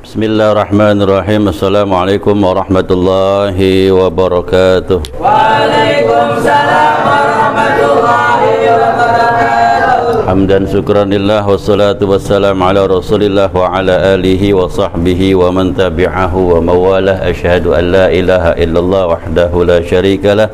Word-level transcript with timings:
Bismillahirrahmanirrahim. 0.00 1.52
Assalamualaikum 1.52 2.32
warahmatullahi 2.32 3.92
wabarakatuh. 3.92 5.12
Waalaikumsalam 5.20 6.94
warahmatullahi 7.04 8.64
wabarakatuh. 8.64 10.24
Hamdan 10.24 10.64
syukranillah 10.64 11.44
Wassalatu 11.44 12.08
wassalam 12.08 12.56
ala 12.64 12.88
rasulillah 12.88 13.52
Wa 13.52 13.76
ala 13.76 14.16
alihi 14.16 14.56
wa 14.56 14.72
sahbihi 14.72 15.36
Wa 15.36 15.52
man 15.52 15.76
tabi'ahu 15.76 16.56
wa 16.56 16.64
mawalah. 16.64 17.20
Ashadu 17.20 17.76
an 17.76 17.92
la 17.92 18.08
ilaha 18.08 18.56
illallah 18.56 19.04
Wahdahu 19.04 19.68
la 19.68 19.84
sharika 19.84 20.32
lah 20.32 20.48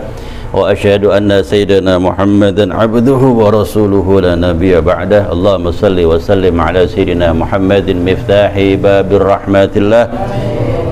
وأشهد 0.53 1.05
أن 1.05 1.43
سيدنا 1.43 1.99
محمدا 1.99 2.75
عبده 2.75 3.23
ورسوله 3.41 4.07
لا 4.21 4.35
نبي 4.35 4.81
بعده. 4.81 5.33
اللهم 5.33 5.67
صل 5.71 5.99
وسلم 6.05 6.61
على 6.61 6.87
سيدنا 6.87 7.33
محمد 7.33 7.91
مفتاح 7.91 8.53
باب 8.83 9.09
الرحمة 9.13 9.73
الله. 9.77 10.05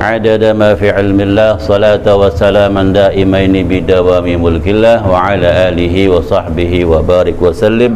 عدد 0.04 0.44
ما 0.56 0.76
في 0.80 0.90
علم 0.90 1.20
الله 1.22 1.58
صلاة 1.58 2.08
وسلاما 2.08 2.84
دائمين 2.96 3.54
بدوام 3.68 4.26
ملك 4.44 4.66
الله 4.68 4.98
وعلى 5.12 5.50
آله 5.70 5.96
وصحبه 6.10 6.74
وبارك 6.86 7.38
وسلم 7.42 7.92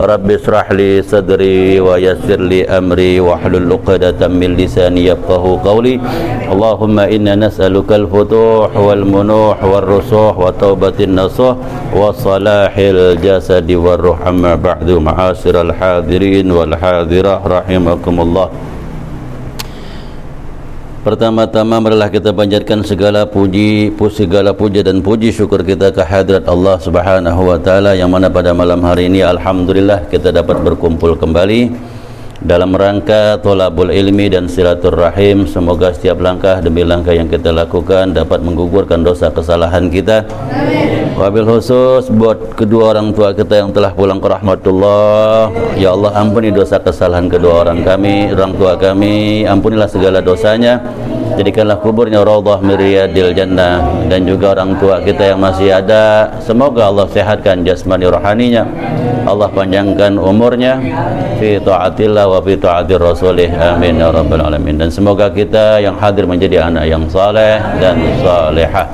رب 0.00 0.30
اشرح 0.30 0.66
لي 0.72 1.02
صدري 1.02 1.80
ويسر 1.80 2.40
لي 2.40 2.60
أمري 2.78 3.20
واحلل 3.20 3.72
عقدة 3.72 4.20
من 4.28 4.56
لساني 4.56 5.06
يفقه 5.10 5.44
قولي 5.64 6.00
اللهم 6.52 6.96
إنا 6.98 7.34
نسألك 7.34 7.90
الفتوح 7.92 8.70
والمنوح 8.76 9.58
والرسوح 9.64 10.38
وتوبة 10.38 10.98
النصوح 11.00 11.56
وصلاح 11.96 12.72
الجسد 12.78 13.68
والروح 13.72 14.18
أما 14.26 14.54
بعد 14.54 14.88
معاشر 14.90 15.54
الحاضرين 15.60 16.46
والحاضرة 16.52 17.34
رحمكم 17.46 18.14
الله 18.20 18.48
Pertama-tama 21.03 21.83
marilah 21.83 22.07
kita 22.07 22.31
panjatkan 22.31 22.79
segala 22.79 23.27
puji, 23.27 23.91
segala 24.07 24.55
puja 24.55 24.79
dan 24.87 25.03
puji 25.03 25.35
syukur 25.35 25.59
kita 25.59 25.91
ke 25.91 25.99
hadirat 25.99 26.47
Allah 26.47 26.79
Subhanahu 26.79 27.51
wa 27.51 27.59
taala 27.59 27.91
yang 27.91 28.07
mana 28.07 28.31
pada 28.31 28.55
malam 28.55 28.79
hari 28.79 29.11
ini 29.11 29.19
alhamdulillah 29.19 30.07
kita 30.07 30.31
dapat 30.31 30.63
berkumpul 30.63 31.19
kembali 31.19 31.91
dalam 32.43 32.75
rangka 32.75 33.39
tolabul 33.39 33.89
ilmi 33.89 34.27
dan 34.27 34.51
silaturrahim. 34.51 35.47
Semoga 35.47 35.95
setiap 35.95 36.19
langkah 36.19 36.59
demi 36.59 36.83
langkah 36.83 37.15
yang 37.15 37.31
kita 37.31 37.55
lakukan 37.55 38.11
dapat 38.11 38.43
menggugurkan 38.43 39.01
dosa 39.01 39.31
kesalahan 39.31 39.87
kita. 39.87 40.27
Amin. 40.51 40.93
Wabil 41.13 41.45
khusus 41.45 42.09
buat 42.09 42.57
kedua 42.57 42.97
orang 42.97 43.13
tua 43.13 43.37
kita 43.37 43.61
yang 43.61 43.69
telah 43.69 43.93
pulang 43.93 44.17
ke 44.17 44.27
rahmatullah. 44.27 45.53
Ya 45.77 45.93
Allah 45.93 46.09
ampuni 46.17 46.49
dosa 46.49 46.81
kesalahan 46.81 47.29
kedua 47.29 47.63
orang 47.63 47.85
kami, 47.85 48.33
orang 48.33 48.57
tua 48.57 48.73
kami. 48.75 49.45
Ampunilah 49.45 49.85
segala 49.85 50.25
dosanya. 50.25 50.81
Jadikanlah 51.33 51.81
kuburnya 51.81 52.21
raudhah 52.21 52.61
miriyadil 52.61 53.33
jannah 53.33 53.81
dan 54.05 54.21
juga 54.29 54.53
orang 54.53 54.77
tua 54.77 55.01
kita 55.01 55.33
yang 55.33 55.41
masih 55.41 55.73
ada. 55.73 56.29
Semoga 56.45 56.93
Allah 56.93 57.09
sehatkan 57.09 57.65
jasmani 57.65 58.05
rohaninya. 58.05 58.69
Allah 59.25 59.49
panjangkan 59.49 60.19
umurnya 60.19 60.77
fi 61.41 61.57
taatillah 61.57 62.29
wa 62.29 62.39
fi 62.43 62.53
taatir 62.53 63.01
rasulih. 63.01 63.49
Amin 63.57 63.97
ya 63.97 64.13
rabbal 64.13 64.45
alamin. 64.45 64.77
Dan 64.77 64.93
semoga 64.93 65.33
kita 65.33 65.81
yang 65.81 65.97
hadir 65.97 66.29
menjadi 66.29 66.69
anak 66.69 66.85
yang 66.85 67.09
saleh 67.09 67.57
dan 67.81 67.97
salehah. 68.21 68.87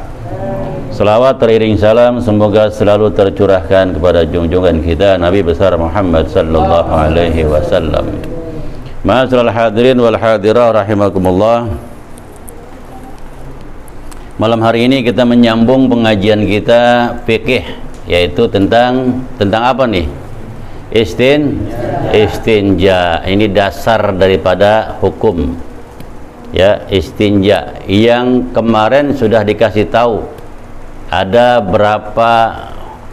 Salawat 0.95 1.39
teriring 1.39 1.79
salam 1.79 2.19
semoga 2.23 2.67
selalu 2.67 3.11
tercurahkan 3.15 3.99
kepada 3.99 4.23
junjungan 4.27 4.83
kita 4.83 5.15
Nabi 5.15 5.43
besar 5.43 5.75
Muhammad 5.79 6.27
sallallahu 6.27 6.91
alaihi 6.91 7.47
wasallam. 7.47 8.03
Ma'asyiral 9.03 9.47
hadirin 9.47 9.95
wal 9.95 10.19
hadirah 10.19 10.75
rahimakumullah. 10.75 11.88
Malam 14.39 14.63
hari 14.63 14.87
ini 14.87 15.03
kita 15.03 15.27
menyambung 15.27 15.91
pengajian 15.91 16.47
kita 16.47 17.11
fikih 17.27 17.75
yaitu 18.07 18.47
tentang 18.47 19.19
tentang 19.35 19.67
apa 19.67 19.83
nih? 19.83 20.07
Istin 20.95 21.59
istinja. 22.15 23.19
Ini 23.27 23.51
dasar 23.51 24.15
daripada 24.15 24.95
hukum. 25.03 25.59
Ya, 26.55 26.87
istinja 26.87 27.83
yang 27.83 28.55
kemarin 28.55 29.11
sudah 29.11 29.43
dikasih 29.43 29.91
tahu 29.91 30.23
ada 31.11 31.59
berapa 31.59 32.31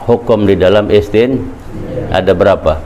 hukum 0.07 0.47
di 0.47 0.55
dalam 0.55 0.87
istin? 0.95 1.43
Ada 2.07 2.39
berapa? 2.39 2.79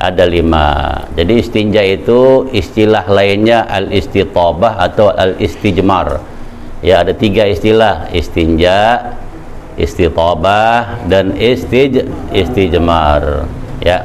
Ada 0.00 0.24
lima. 0.24 0.96
Jadi 1.12 1.44
istinja 1.44 1.84
itu 1.84 2.48
istilah 2.56 3.04
lainnya 3.04 3.68
al-istitabah 3.68 4.80
atau 4.80 5.12
al-istijmar 5.12 6.31
ya 6.82 7.06
ada 7.06 7.14
tiga 7.14 7.46
istilah. 7.48 8.10
Istinja 8.12 9.14
istitabah 9.78 11.06
dan 11.08 11.32
istij 11.38 12.04
istijmar. 12.34 13.48
Ya. 13.80 14.04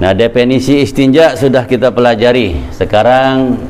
Nah 0.00 0.12
definisi 0.16 0.80
istinja 0.80 1.36
sudah 1.36 1.68
kita 1.68 1.92
pelajari. 1.92 2.56
Sekarang 2.72 3.60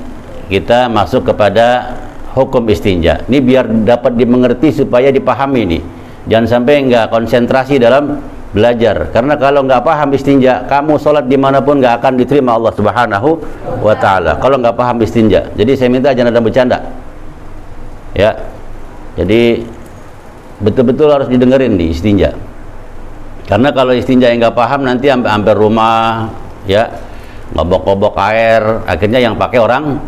kita 0.47 0.87
masuk 0.87 1.33
kepada 1.33 1.99
hukum 2.37 2.63
istinja. 2.71 3.25
Ini 3.27 3.39
biar 3.43 3.65
dapat 3.83 4.15
dimengerti 4.15 4.71
supaya 4.71 5.11
dipahami 5.11 5.63
nih. 5.67 5.83
Jangan 6.27 6.47
sampai 6.47 6.83
enggak 6.83 7.07
konsentrasi 7.11 7.79
dalam 7.79 8.19
belajar. 8.51 9.11
Karena 9.15 9.39
kalau 9.39 9.63
nggak 9.63 9.83
paham 9.87 10.11
istinja 10.15 10.67
kamu 10.67 10.99
sholat 10.99 11.31
di 11.31 11.39
mana 11.39 11.63
pun 11.63 11.79
nggak 11.79 12.03
akan 12.03 12.13
diterima 12.19 12.59
Allah 12.59 12.75
Subhanahu 12.75 13.31
wa 13.79 13.95
taala. 13.95 14.35
Kalau 14.43 14.59
nggak 14.59 14.75
paham 14.75 14.99
istinja. 15.03 15.47
Jadi 15.55 15.79
saya 15.79 15.89
minta 15.93 16.11
jangan 16.11 16.35
ada 16.35 16.43
bercanda 16.43 17.06
ya. 18.17 18.33
Jadi 19.21 19.61
betul-betul 20.65 21.09
harus 21.13 21.29
didengerin 21.29 21.77
di 21.77 21.93
istinja. 21.93 22.33
Karena 23.47 23.71
kalau 23.71 23.95
istinja 23.95 24.33
yang 24.33 24.43
nggak 24.43 24.57
paham 24.57 24.83
nanti 24.83 25.07
hampir 25.13 25.55
rumah 25.55 26.27
ya 26.67 26.91
ngobok-ngobok 27.55 28.19
air 28.27 28.83
akhirnya 28.89 29.23
yang 29.23 29.39
pakai 29.39 29.61
orang 29.63 30.01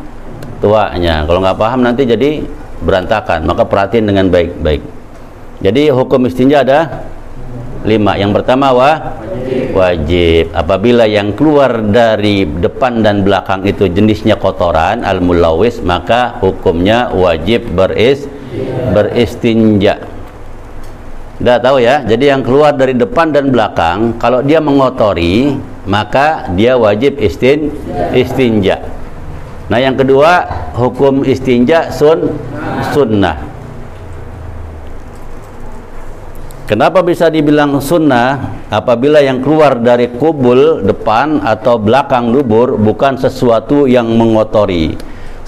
tuanya. 0.59 1.23
Kalau 1.29 1.41
nggak 1.45 1.59
paham 1.61 1.81
nanti 1.87 2.03
jadi 2.09 2.43
berantakan. 2.83 3.47
Maka 3.47 3.63
perhatiin 3.63 4.11
dengan 4.11 4.27
baik-baik. 4.33 4.83
Jadi 5.63 5.93
hukum 5.93 6.27
istinja 6.27 6.67
ada 6.67 7.07
lima. 7.87 8.19
Yang 8.19 8.43
pertama 8.43 8.75
wa 8.75 8.91
wajib. 9.73 10.53
Apabila 10.53 11.09
yang 11.09 11.33
keluar 11.35 11.81
dari 11.81 12.45
depan 12.45 13.01
dan 13.01 13.25
belakang 13.25 13.65
itu 13.65 13.89
jenisnya 13.89 14.37
kotoran 14.37 15.03
al 15.03 15.25
mulawis 15.25 15.81
maka 15.81 16.37
hukumnya 16.45 17.11
wajib 17.11 17.65
beris 17.73 18.29
beristinja. 18.93 20.05
Udah 21.39 21.57
tahu 21.63 21.79
ya? 21.81 22.03
Jadi 22.03 22.25
yang 22.29 22.43
keluar 22.43 22.75
dari 22.75 22.93
depan 22.99 23.31
dan 23.33 23.49
belakang 23.55 24.19
kalau 24.19 24.43
dia 24.43 24.59
mengotori 24.59 25.57
maka 25.89 26.53
dia 26.53 26.77
wajib 26.77 27.17
istin 27.17 27.73
istinja. 28.13 28.85
Nah 29.73 29.81
yang 29.81 29.97
kedua 29.97 30.45
hukum 30.77 31.25
istinja 31.25 31.89
sun 31.89 32.37
sunnah 32.93 33.48
Kenapa 36.69 37.01
bisa 37.01 37.33
dibilang 37.33 37.81
sunnah 37.81 38.61
apabila 38.69 39.25
yang 39.25 39.41
keluar 39.41 39.81
dari 39.81 40.13
kubul 40.21 40.85
depan 40.85 41.41
atau 41.41 41.81
belakang 41.81 42.29
dubur 42.29 42.77
bukan 42.77 43.17
sesuatu 43.17 43.89
yang 43.89 44.05
mengotori? 44.05 44.93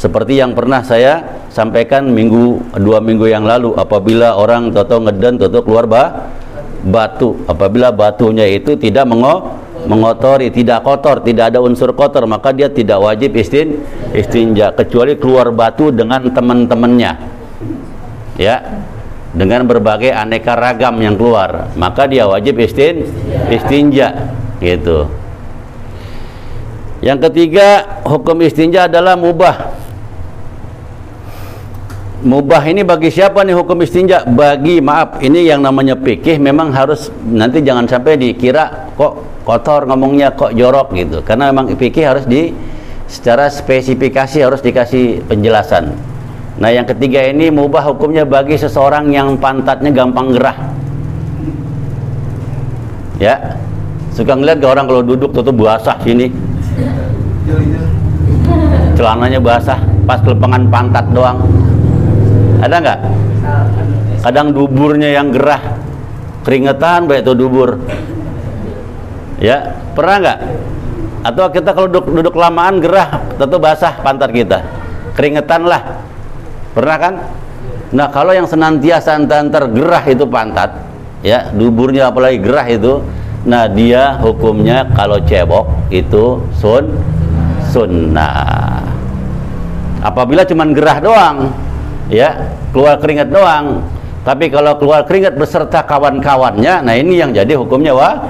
Seperti 0.00 0.40
yang 0.40 0.56
pernah 0.56 0.80
saya 0.80 1.44
sampaikan 1.52 2.08
minggu 2.08 2.72
dua 2.80 3.04
minggu 3.04 3.28
yang 3.28 3.44
lalu 3.44 3.76
apabila 3.76 4.32
orang 4.32 4.72
toto 4.72 4.96
ngeden 4.96 5.36
toto 5.36 5.60
keluar 5.60 5.84
ba, 5.84 6.32
batu. 6.88 7.36
Apabila 7.44 7.92
batunya 7.92 8.48
itu 8.48 8.80
tidak 8.80 9.04
mengo, 9.04 9.60
mengotori 9.84 10.48
tidak 10.48 10.88
kotor 10.88 11.20
tidak 11.20 11.52
ada 11.52 11.60
unsur 11.60 11.92
kotor 11.92 12.24
maka 12.24 12.48
dia 12.56 12.72
tidak 12.72 12.96
wajib 12.96 13.36
istin 13.36 13.84
istinja. 14.16 14.72
Kecuali 14.72 15.20
keluar 15.20 15.52
batu 15.52 15.92
dengan 15.92 16.32
teman-temannya. 16.32 17.12
Ya 18.40 18.88
dengan 19.30 19.62
berbagai 19.62 20.10
aneka 20.10 20.58
ragam 20.58 20.98
yang 20.98 21.14
keluar 21.14 21.70
maka 21.78 22.10
dia 22.10 22.26
wajib 22.26 22.58
istin 22.58 23.06
istinja 23.50 24.34
gitu. 24.58 25.08
Yang 27.00 27.30
ketiga 27.30 28.00
hukum 28.04 28.44
istinja 28.44 28.84
adalah 28.84 29.16
mubah. 29.16 29.72
Mubah 32.20 32.60
ini 32.68 32.84
bagi 32.84 33.08
siapa 33.08 33.40
nih 33.40 33.56
hukum 33.56 33.80
istinja? 33.80 34.28
Bagi 34.28 34.84
maaf 34.84 35.24
ini 35.24 35.48
yang 35.48 35.64
namanya 35.64 35.96
pikih 35.96 36.36
memang 36.36 36.68
harus 36.76 37.08
nanti 37.24 37.64
jangan 37.64 37.88
sampai 37.88 38.20
dikira 38.20 38.92
kok 38.92 39.40
kotor 39.48 39.88
ngomongnya 39.88 40.36
kok 40.36 40.52
jorok 40.52 40.92
gitu. 40.92 41.24
Karena 41.24 41.48
memang 41.48 41.72
pikih 41.72 42.04
harus 42.04 42.28
di 42.28 42.52
secara 43.08 43.48
spesifikasi 43.48 44.36
harus 44.44 44.60
dikasih 44.60 45.24
penjelasan 45.24 46.09
Nah 46.60 46.68
yang 46.68 46.84
ketiga 46.84 47.24
ini 47.24 47.48
mubah 47.48 47.88
hukumnya 47.88 48.28
bagi 48.28 48.60
seseorang 48.60 49.08
yang 49.08 49.40
pantatnya 49.40 49.88
gampang 49.88 50.36
gerah. 50.36 50.56
Ya, 53.16 53.56
suka 54.12 54.36
ngeliat 54.36 54.60
ke 54.60 54.68
orang 54.68 54.84
kalau 54.84 55.00
duduk 55.00 55.32
tuh 55.32 55.52
basah 55.52 55.96
sini. 56.04 56.28
celananya 59.00 59.40
basah 59.40 59.80
pas 60.04 60.20
kelepangan 60.20 60.68
pantat 60.68 61.08
doang. 61.16 61.40
Ada 62.60 62.76
nggak? 62.76 63.00
Kadang 64.20 64.52
duburnya 64.52 65.16
yang 65.16 65.32
gerah. 65.32 65.80
Keringetan 66.44 67.08
baik 67.08 67.24
itu 67.24 67.32
dubur. 67.32 67.80
Ya 69.40 69.80
pernah 69.96 70.16
nggak? 70.20 70.38
Atau 71.24 71.48
kita 71.48 71.72
kalau 71.72 71.88
duduk, 71.88 72.12
duduk 72.12 72.36
lamaan 72.36 72.84
gerah 72.84 73.24
tentu 73.40 73.56
basah 73.56 73.96
pantat 74.04 74.28
kita. 74.36 74.60
Keringetan 75.16 75.64
lah 75.64 76.09
pernah 76.72 76.96
kan? 76.98 77.14
Nah 77.90 78.06
kalau 78.14 78.30
yang 78.30 78.46
senantiasa 78.46 79.18
antar 79.18 79.66
gerah 79.66 80.04
itu 80.06 80.22
pantat 80.26 80.70
ya 81.20 81.50
duburnya 81.50 82.08
apalagi 82.08 82.38
gerah 82.40 82.66
itu 82.70 83.02
nah 83.42 83.66
dia 83.66 84.20
hukumnya 84.20 84.86
kalau 84.94 85.18
cebok 85.24 85.90
itu 85.90 86.38
sun 86.54 86.86
sunnah. 87.72 88.84
Apabila 90.00 90.46
cuman 90.46 90.70
gerah 90.70 90.98
doang 91.02 91.36
ya 92.08 92.54
keluar 92.70 92.96
keringat 93.02 93.28
doang 93.28 93.82
tapi 94.22 94.52
kalau 94.52 94.78
keluar 94.78 95.02
keringat 95.02 95.34
beserta 95.34 95.82
kawan-kawannya 95.82 96.84
nah 96.86 96.94
ini 96.94 97.18
yang 97.18 97.34
jadi 97.34 97.58
hukumnya 97.58 97.90
wa 97.90 98.22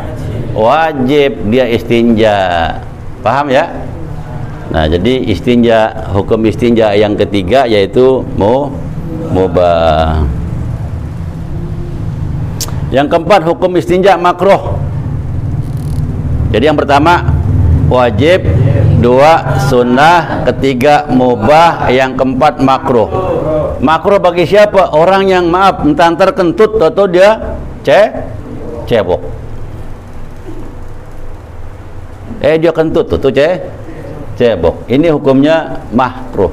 wajib 0.57 1.37
dia 1.53 1.69
istinja. 1.69 2.39
Paham 3.21 3.53
ya 3.53 3.69
nah 4.71 4.87
jadi 4.87 5.27
istinja 5.27 6.11
hukum 6.15 6.47
istinja 6.47 6.95
yang 6.95 7.19
ketiga 7.19 7.67
yaitu 7.67 8.23
mu 8.39 8.71
mubah 9.35 10.23
yang 12.91 13.07
keempat 13.07 13.47
hukum 13.47 13.79
istinja 13.79 14.19
makruh. 14.19 14.75
Jadi 16.51 16.65
yang 16.67 16.79
pertama 16.79 17.23
wajib. 17.87 18.43
Dua 19.01 19.63
sunnah. 19.71 20.45
Ketiga 20.51 21.09
mubah 21.09 21.89
yang 21.89 22.19
keempat 22.19 22.61
makruh. 22.61 23.09
Makruh 23.81 24.21
bagi 24.21 24.45
siapa? 24.45 24.93
Orang 24.93 25.31
yang 25.31 25.49
maaf 25.49 25.87
entah 25.87 26.13
terkentut 26.19 26.77
atau 26.77 27.07
dia 27.09 27.57
ce 27.87 28.13
cebok. 28.91 29.23
Eh 32.45 32.59
dia 32.61 32.75
kentut 32.75 33.09
tuh, 33.09 33.17
tuh 33.17 33.33
ce 33.33 33.49
cebok 34.41 34.89
ini 34.89 35.13
hukumnya 35.13 35.85
makruh 35.93 36.49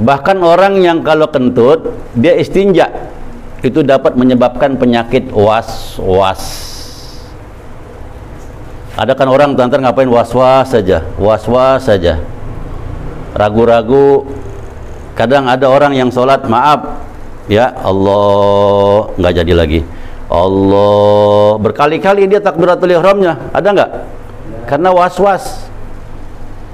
bahkan 0.00 0.40
orang 0.40 0.80
yang 0.80 1.04
kalau 1.04 1.28
kentut 1.28 1.92
dia 2.16 2.32
istinja 2.40 2.88
itu 3.60 3.84
dapat 3.84 4.16
menyebabkan 4.16 4.80
penyakit 4.80 5.28
was 5.36 6.00
was 6.00 6.66
ada 8.96 9.12
kan 9.12 9.28
orang 9.28 9.52
tantar 9.52 9.84
ngapain 9.84 10.08
was-was 10.08 10.72
saja, 10.72 11.04
was-was 11.20 11.84
saja. 11.84 12.16
Ragu-ragu. 13.36 14.24
Kadang 15.12 15.52
ada 15.52 15.68
orang 15.68 15.92
yang 15.92 16.08
sholat, 16.08 16.48
maaf, 16.48 17.04
ya 17.44 17.76
Allah 17.76 19.12
nggak 19.16 19.32
jadi 19.36 19.52
lagi. 19.52 19.80
Allah 20.32 21.60
berkali-kali 21.60 22.24
dia 22.24 22.40
takbiratul 22.40 22.96
ihramnya, 22.96 23.36
ada 23.52 23.68
nggak? 23.68 23.90
Karena 24.66 24.90
was-was. 24.90 25.70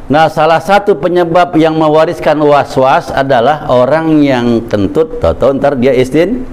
Nah, 0.08 0.28
salah 0.28 0.60
satu 0.60 0.98
penyebab 0.98 1.54
yang 1.56 1.78
mewariskan 1.78 2.36
was-was 2.42 3.08
adalah 3.12 3.70
orang 3.70 4.20
yang 4.20 4.64
kentut, 4.66 5.20
tahu 5.22 5.56
ntar 5.56 5.78
dia 5.78 5.94
istin, 5.94 6.44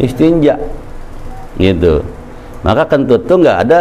istinja, 0.00 0.58
gitu. 1.60 2.02
Maka 2.64 2.88
kentut 2.88 3.28
tuh 3.28 3.38
nggak 3.44 3.58
ada 3.68 3.80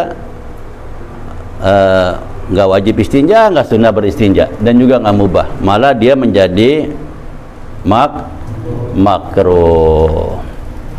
Eh, 1.64 2.12
nggak 2.52 2.68
wajib 2.68 3.00
istinja, 3.00 3.48
nggak 3.48 3.72
sunnah 3.72 3.96
beristinja 3.96 4.52
dan 4.60 4.76
juga 4.76 5.00
nggak 5.00 5.16
mubah. 5.16 5.48
Malah 5.64 5.96
dia 5.96 6.12
menjadi 6.12 6.92
mak 7.88 8.28
makro 8.92 10.44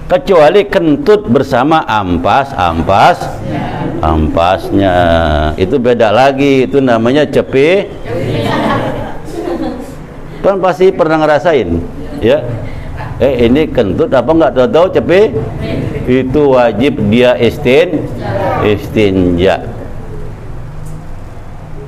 Kecuali 0.05 0.69
kentut 0.69 1.25
bersama 1.33 1.81
ampas, 1.89 2.53
ampas, 2.53 3.25
ampasnya 4.05 4.97
itu 5.57 5.81
beda 5.81 6.13
lagi. 6.13 6.69
Itu 6.69 6.85
namanya 6.85 7.25
cepi. 7.25 7.89
Kan 10.45 10.61
pasti 10.61 10.93
pernah 10.93 11.25
ngerasain, 11.25 11.81
ya. 12.21 12.45
Eh 13.17 13.49
ini 13.49 13.65
kentut 13.73 14.13
apa 14.13 14.29
nggak 14.29 14.53
tahu-tahu 14.53 14.87
cepi? 14.93 15.21
Itu 16.05 16.53
wajib 16.53 17.01
dia 17.09 17.33
istin, 17.41 18.05
istinja 18.61 19.65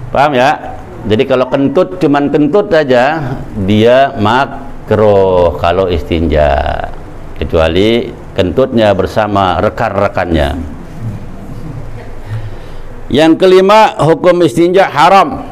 Paham 0.08 0.32
ya? 0.32 0.80
Jadi 1.04 1.28
kalau 1.28 1.52
kentut 1.52 2.00
cuman 2.00 2.32
kentut 2.32 2.72
aja 2.72 3.36
dia 3.68 4.16
makro 4.16 5.60
kalau 5.60 5.92
istinja. 5.92 6.85
Kecuali 7.36 8.08
kentutnya 8.32 8.96
bersama 8.96 9.60
rekan-rekannya. 9.60 10.56
Yang 13.12 13.32
kelima 13.38 13.94
hukum 14.00 14.42
istinja 14.42 14.88
haram. 14.88 15.44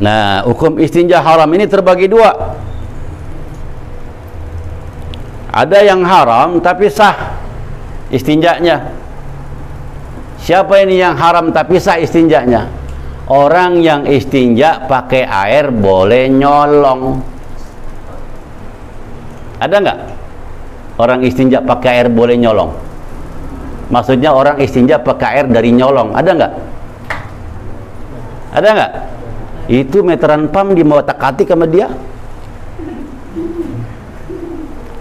Nah, 0.00 0.42
hukum 0.48 0.80
istinja 0.80 1.20
haram 1.20 1.46
ini 1.52 1.68
terbagi 1.68 2.08
dua. 2.08 2.32
Ada 5.52 5.84
yang 5.84 6.00
haram 6.06 6.62
tapi 6.62 6.86
sah 6.88 7.36
istinjanya 8.08 9.00
Siapa 10.40 10.80
ini 10.80 10.96
yang 10.96 11.20
haram 11.20 11.52
tapi 11.52 11.76
sah 11.76 12.00
istinjanya? 12.00 12.64
Orang 13.28 13.84
yang 13.84 14.08
istinja 14.08 14.88
pakai 14.88 15.28
air 15.28 15.68
boleh 15.68 16.32
nyolong. 16.32 17.20
Ada 19.60 19.76
nggak? 19.78 19.98
Orang 20.96 21.20
istinja 21.22 21.60
pakai 21.60 22.00
air 22.00 22.08
boleh 22.08 22.36
nyolong. 22.40 22.72
Maksudnya 23.92 24.32
orang 24.32 24.56
istinja 24.58 24.96
pakai 24.98 25.28
air 25.40 25.46
dari 25.46 25.70
nyolong. 25.76 26.16
Ada 26.16 26.30
nggak? 26.32 26.52
Ada 28.56 28.68
nggak? 28.72 28.92
Itu 29.70 30.02
meteran 30.02 30.48
pam 30.50 30.74
di 30.74 30.82
bawah 30.82 31.04
takati 31.04 31.44
sama 31.44 31.68
dia. 31.68 31.92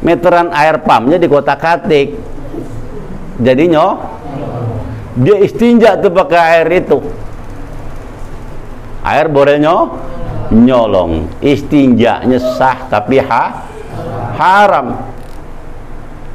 Meteran 0.03 0.51
air 0.51 0.83
pamnya 0.83 1.15
di 1.15 1.25
kota 1.25 1.56
katik. 1.57 2.19
Jadi 3.39 3.63
nyolong 3.71 4.19
dia 5.19 5.35
istinja 5.44 6.00
tuh 6.00 6.15
pakai 6.15 6.63
air 6.63 6.67
itu 6.79 7.03
air 9.03 9.27
boleh 9.27 9.59
nyolong 10.54 11.28
istinjanya 11.44 12.39
sah 12.56 12.87
tapi 12.87 13.19
ha 13.19 13.68
haram. 14.37 14.87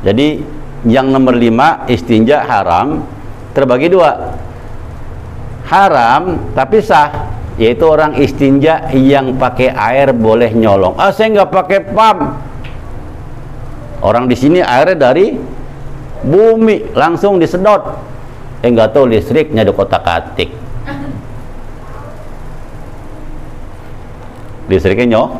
Jadi 0.04 0.44
yang 0.84 1.08
nomor 1.08 1.32
lima 1.32 1.88
istinja 1.88 2.44
haram 2.44 3.00
terbagi 3.56 3.88
dua. 3.88 4.36
Haram 5.64 6.52
tapi 6.52 6.84
sah 6.84 7.32
yaitu 7.56 7.86
orang 7.88 8.20
istinja 8.20 8.92
yang 8.92 9.40
pakai 9.40 9.72
air 9.72 10.12
boleh 10.12 10.52
nyolong. 10.52 10.98
Ah 11.00 11.08
saya 11.08 11.32
nggak 11.40 11.50
pakai 11.50 11.78
pam 11.94 12.36
orang 14.04 14.28
di 14.28 14.36
sini 14.36 14.60
airnya 14.60 15.08
dari 15.10 15.38
bumi 16.20 16.92
langsung 16.92 17.40
disedot. 17.40 17.96
Eh 18.60 18.68
nggak 18.68 18.92
tahu 18.92 19.08
listriknya 19.08 19.64
di 19.64 19.72
kota 19.72 19.96
katik. 20.04 20.52
Listriknya 24.68 25.16
nyok 25.16 25.30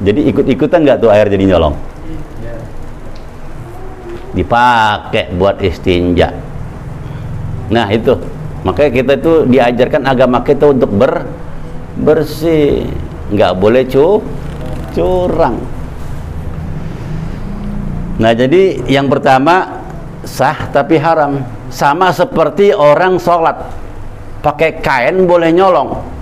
jadi 0.00 0.20
ikut-ikutan 0.32 0.80
nggak 0.80 0.98
tuh 1.04 1.12
air 1.12 1.28
jadi 1.28 1.44
nyolong? 1.44 1.76
Dipakai 4.32 5.36
buat 5.36 5.60
istinja. 5.60 6.32
Nah 7.68 7.84
itu. 7.92 8.16
Makanya 8.64 8.90
kita 8.92 9.12
itu 9.16 9.32
diajarkan 9.48 10.02
agama 10.08 10.40
kita 10.40 10.72
untuk 10.72 10.88
ber 10.96 11.28
bersih. 12.00 12.88
Nggak 13.28 13.52
boleh 13.60 13.84
cu 13.84 14.24
curang. 14.96 15.60
Nah 18.20 18.32
jadi 18.32 18.80
yang 18.88 19.12
pertama 19.12 19.84
sah 20.24 20.72
tapi 20.72 20.96
haram. 20.96 21.44
Sama 21.68 22.08
seperti 22.10 22.72
orang 22.72 23.20
sholat. 23.20 23.68
Pakai 24.40 24.80
kain 24.80 25.28
boleh 25.28 25.52
nyolong 25.52 26.19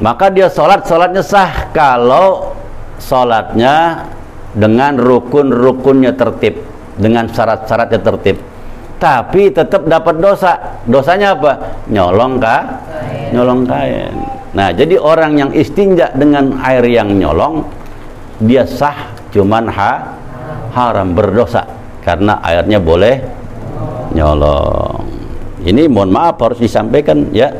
maka 0.00 0.28
dia 0.28 0.52
sholat 0.52 0.84
sholatnya 0.84 1.24
sah. 1.24 1.72
Kalau 1.72 2.52
sholatnya 3.00 4.04
dengan 4.52 4.96
rukun-rukunnya 5.00 6.16
tertib 6.16 6.60
dengan 6.96 7.28
syarat-syaratnya 7.28 8.00
tertib. 8.00 8.36
Tapi 8.96 9.52
tetap 9.52 9.84
dapat 9.84 10.16
dosa. 10.20 10.80
Dosanya 10.88 11.36
apa? 11.36 11.84
Nyolong 11.92 12.40
kah 12.40 12.62
nyolong 13.32 13.68
kain. 13.68 14.12
Nah 14.56 14.72
jadi 14.72 14.96
orang 14.96 15.36
yang 15.36 15.50
istinja 15.52 16.08
dengan 16.16 16.56
air 16.64 16.84
yang 16.88 17.12
nyolong 17.12 17.60
dia 18.40 18.64
sah 18.64 19.12
cuman 19.32 19.68
ha 19.68 20.16
haram 20.72 21.12
berdosa. 21.12 21.64
Karena 22.04 22.40
airnya 22.40 22.80
boleh 22.80 23.20
nyolong. 24.12 25.04
Ini 25.66 25.90
mohon 25.90 26.14
maaf 26.14 26.38
harus 26.40 26.60
disampaikan 26.60 27.32
ya. 27.32 27.52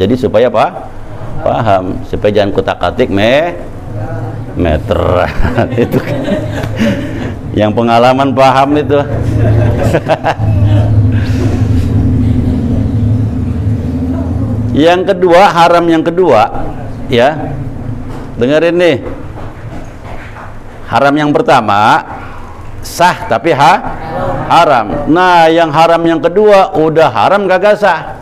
Jadi 0.00 0.16
supaya 0.16 0.48
apa 0.48 0.88
paham. 1.42 2.04
Supaya 2.06 2.30
jangan 2.40 2.52
kutak-atik 2.54 3.08
me. 3.08 3.56
Meter. 4.56 5.00
Itu 5.88 6.00
yang 7.54 7.74
pengalaman 7.74 8.30
paham 8.30 8.78
itu. 8.78 8.98
Yang 14.70 15.12
kedua 15.12 15.50
haram 15.50 15.82
yang 15.90 15.98
kedua 16.06 16.46
ya. 17.10 17.34
Dengerin 18.38 18.78
nih. 18.78 19.02
Haram 20.86 21.10
yang 21.10 21.34
pertama 21.34 22.06
sah 22.80 23.26
tapi 23.26 23.50
ha 23.50 23.72
haram. 24.46 25.10
Nah 25.10 25.50
yang 25.50 25.74
haram 25.74 26.00
yang 26.06 26.22
kedua 26.22 26.70
udah 26.78 27.10
haram 27.10 27.50
kagak 27.50 27.82
sah 27.82 28.14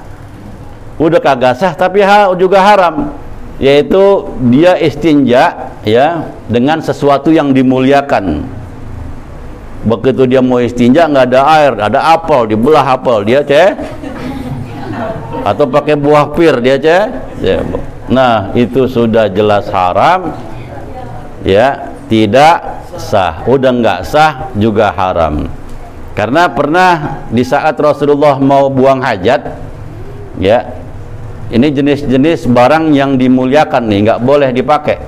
udah 0.99 1.23
kagak 1.23 1.55
sah 1.57 1.73
tapi 1.73 2.03
ha 2.03 2.31
juga 2.35 2.59
haram. 2.61 3.15
Yaitu 3.59 4.23
dia 4.55 4.79
istinja 4.79 5.75
ya 5.83 6.31
dengan 6.47 6.79
sesuatu 6.79 7.35
yang 7.35 7.51
dimuliakan. 7.51 8.47
Begitu 9.83 10.31
dia 10.31 10.39
mau 10.39 10.63
istinja 10.63 11.11
nggak 11.11 11.27
ada 11.27 11.43
air 11.59 11.73
ada 11.75 12.01
apel 12.15 12.55
dibelah 12.55 12.87
apel 12.87 13.27
dia 13.27 13.43
ceh. 13.43 13.75
Atau 15.43 15.67
pakai 15.67 15.99
buah 15.99 16.35
pir 16.35 16.55
dia 16.63 16.79
ceh. 16.79 17.03
Nah 18.11 18.55
itu 18.55 18.87
sudah 18.87 19.27
jelas 19.27 19.67
haram 19.75 20.39
ya 21.43 21.95
tidak 22.07 22.87
sah. 22.95 23.43
Udah 23.43 23.75
nggak 23.75 24.01
sah 24.07 24.55
juga 24.55 24.95
haram. 24.95 25.51
Karena 26.15 26.51
pernah 26.51 27.23
di 27.31 27.43
saat 27.47 27.75
Rasulullah 27.79 28.39
mau 28.43 28.67
buang 28.67 28.99
hajat 28.99 29.55
ya 30.39 30.67
ini 31.49 31.73
jenis-jenis 31.73 32.45
barang 32.53 32.93
yang 32.93 33.17
dimuliakan 33.17 33.89
nih 33.89 33.99
nggak 34.05 34.21
boleh 34.21 34.53
dipakai. 34.53 35.01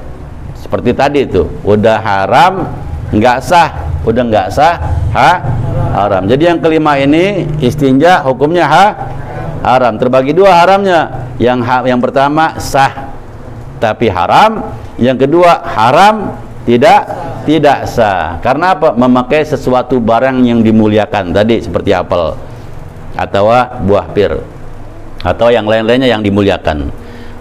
Seperti 0.57 0.97
tadi 0.97 1.29
itu 1.29 1.45
udah 1.65 2.01
haram 2.01 2.65
nggak 3.13 3.39
sah. 3.45 3.71
Udah 4.01 4.25
nggak 4.25 4.49
sah 4.49 4.81
ha? 5.13 5.31
Haram. 5.93 6.25
Jadi 6.25 6.49
yang 6.49 6.59
kelima 6.65 6.97
ini 6.97 7.45
istinja 7.61 8.25
hukumnya 8.25 8.65
ha? 8.65 8.87
Haram. 9.61 10.01
Terbagi 10.01 10.33
dua 10.33 10.65
haramnya. 10.65 11.29
Yang 11.37 11.61
ha, 11.69 11.77
yang 11.85 12.01
pertama 12.01 12.57
sah. 12.57 13.13
Tapi 13.77 14.09
haram. 14.09 14.73
Yang 14.97 15.29
kedua 15.29 15.61
haram 15.61 16.41
tidak 16.65 17.05
tidak 17.45 17.85
sah. 17.85 18.41
Karena 18.41 18.73
apa? 18.73 18.97
Memakai 18.97 19.45
sesuatu 19.45 20.01
barang 20.01 20.41
yang 20.41 20.65
dimuliakan. 20.65 21.37
Tadi 21.37 21.61
seperti 21.61 21.93
apel 21.93 22.33
atau 23.13 23.53
buah 23.85 24.07
pir 24.17 24.33
atau 25.21 25.53
yang 25.53 25.69
lain-lainnya 25.69 26.09
yang 26.09 26.23
dimuliakan. 26.25 26.89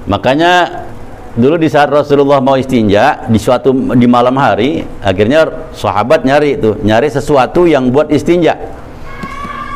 Makanya 0.09 0.83
dulu 1.37 1.55
di 1.55 1.69
saat 1.71 1.87
Rasulullah 1.87 2.43
mau 2.43 2.59
istinja 2.59 3.29
di 3.29 3.39
suatu 3.39 3.71
di 3.71 4.07
malam 4.09 4.35
hari 4.35 4.83
akhirnya 4.99 5.71
sahabat 5.71 6.25
nyari 6.25 6.59
itu 6.59 6.75
nyari 6.83 7.07
sesuatu 7.07 7.69
yang 7.69 7.93
buat 7.93 8.11
istinja. 8.11 8.57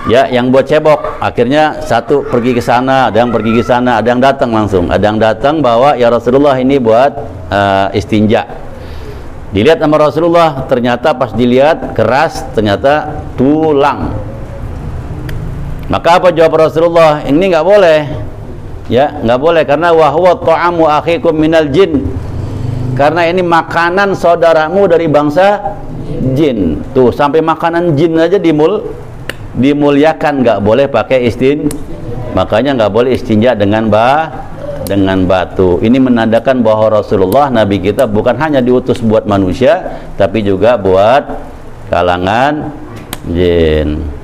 Ya 0.04 0.28
yang 0.28 0.52
buat 0.52 0.68
cebok. 0.68 1.24
Akhirnya 1.24 1.80
satu 1.80 2.28
pergi 2.28 2.52
ke 2.52 2.60
sana 2.60 3.08
ada 3.08 3.24
yang 3.24 3.32
pergi 3.32 3.56
ke 3.56 3.64
sana 3.64 4.04
ada 4.04 4.08
yang 4.12 4.20
datang 4.20 4.52
langsung. 4.52 4.92
Ada 4.92 5.06
yang 5.16 5.20
datang 5.22 5.64
bawa 5.64 5.96
ya 5.96 6.12
Rasulullah 6.12 6.60
ini 6.60 6.76
buat 6.76 7.12
uh, 7.48 7.88
istinja. 7.96 8.44
Dilihat 9.56 9.80
sama 9.80 9.96
Rasulullah 10.02 10.68
ternyata 10.68 11.16
pas 11.16 11.32
dilihat 11.32 11.96
keras 11.96 12.44
ternyata 12.52 13.16
tulang 13.40 14.33
maka 15.92 16.20
apa 16.20 16.32
jawab 16.32 16.70
Rasulullah? 16.70 17.24
Ini 17.28 17.44
nggak 17.52 17.66
boleh. 17.66 18.00
Ya 18.92 19.16
nggak 19.24 19.40
boleh 19.40 19.64
karena 19.64 19.96
wahwa 19.96 20.36
ta'amu 20.40 20.88
akhikum 20.88 21.36
minal 21.36 21.68
jin. 21.72 22.08
Karena 22.94 23.26
ini 23.26 23.42
makanan 23.42 24.14
saudaramu 24.14 24.86
dari 24.86 25.10
bangsa 25.10 25.80
jin. 26.38 26.84
Tuh 26.94 27.10
sampai 27.10 27.42
makanan 27.42 27.98
jin 27.98 28.16
aja 28.20 28.38
dimul 28.38 28.92
dimuliakan. 29.58 30.44
Nggak 30.46 30.60
boleh 30.62 30.86
pakai 30.88 31.28
istin 31.28 31.68
makanya 32.34 32.74
nggak 32.74 32.92
boleh 32.92 33.12
istinja 33.14 33.54
dengan 33.54 33.88
bah 33.88 34.52
dengan 34.84 35.24
batu. 35.24 35.80
Ini 35.80 35.96
menandakan 36.00 36.60
bahwa 36.60 37.00
Rasulullah 37.00 37.48
Nabi 37.48 37.80
kita 37.80 38.04
bukan 38.10 38.36
hanya 38.36 38.60
diutus 38.60 39.00
buat 39.00 39.24
manusia 39.24 40.04
tapi 40.20 40.44
juga 40.44 40.76
buat 40.76 41.24
kalangan 41.88 42.74
jin. 43.32 44.23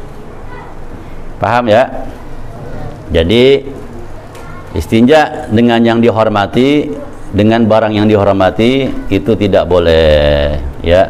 Paham 1.39 1.71
ya? 1.71 1.87
Jadi 3.09 3.65
istinja 4.77 5.49
dengan 5.49 5.81
yang 5.81 5.99
dihormati 6.03 6.93
dengan 7.33 7.65
barang 7.65 7.93
yang 7.95 8.05
dihormati 8.05 8.91
itu 9.09 9.31
tidak 9.33 9.65
boleh 9.65 10.59
ya. 10.85 11.09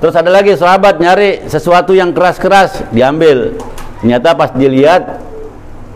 Terus 0.00 0.16
ada 0.16 0.32
lagi 0.32 0.56
sahabat 0.56 0.96
nyari 1.00 1.44
sesuatu 1.48 1.92
yang 1.92 2.12
keras-keras 2.12 2.84
diambil. 2.92 3.56
Ternyata 4.00 4.32
pas 4.32 4.50
dilihat 4.52 5.20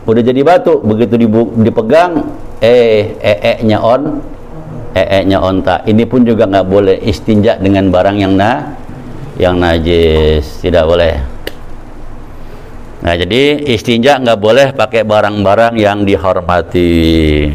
udah 0.05 0.23
jadi 0.23 0.41
batu 0.45 0.85
begitu 0.85 1.17
dipegang 1.57 2.29
eh 2.61 3.17
ee-nya 3.17 3.81
on 3.81 4.21
ee-nya 4.93 5.41
onta 5.41 5.81
ini 5.89 6.05
pun 6.05 6.29
juga 6.29 6.45
nggak 6.45 6.69
boleh 6.69 6.97
istinja 7.01 7.57
dengan 7.57 7.89
barang 7.89 8.17
yang 8.21 8.37
na 8.37 8.77
yang 9.41 9.57
najis 9.57 10.61
tidak 10.61 10.85
boleh 10.85 11.34
nah 13.05 13.15
jadi 13.15 13.61
istinja 13.69 14.17
nggak 14.17 14.41
boleh 14.41 14.73
pakai 14.73 15.05
barang-barang 15.05 15.77
yang 15.77 16.09
dihormati 16.09 17.53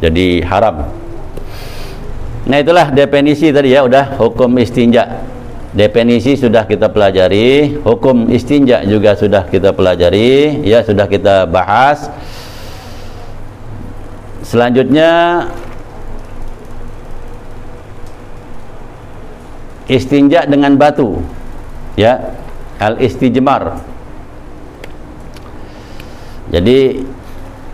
jadi 0.00 0.26
haram 0.48 0.88
nah 2.48 2.56
itulah 2.56 2.88
definisi 2.88 3.52
tadi 3.52 3.76
ya 3.76 3.84
udah 3.84 4.16
hukum 4.16 4.56
istinja 4.56 5.36
Definisi 5.76 6.40
sudah 6.40 6.64
kita 6.64 6.88
pelajari, 6.88 7.76
hukum 7.84 8.32
istinja 8.32 8.80
juga 8.88 9.12
sudah 9.12 9.44
kita 9.44 9.76
pelajari, 9.76 10.64
ya 10.64 10.80
sudah 10.80 11.04
kita 11.04 11.44
bahas. 11.44 12.08
Selanjutnya 14.40 15.44
istinja 19.84 20.48
dengan 20.48 20.80
batu. 20.80 21.20
Ya, 21.92 22.40
al-istijmar. 22.80 23.76
Jadi 26.56 27.04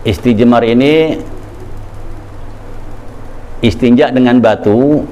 istijmar 0.03 0.67
ini 0.67 1.23
istinja 3.63 4.11
dengan 4.11 4.43
batu. 4.43 5.07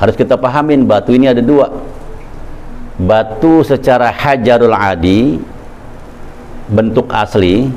Harus 0.00 0.16
kita 0.16 0.40
pahamin 0.40 0.88
batu 0.88 1.12
ini 1.12 1.28
ada 1.28 1.44
dua. 1.44 1.68
Batu 2.96 3.60
secara 3.60 4.08
hajarul 4.08 4.72
adi 4.72 5.36
bentuk 6.64 7.12
asli 7.12 7.68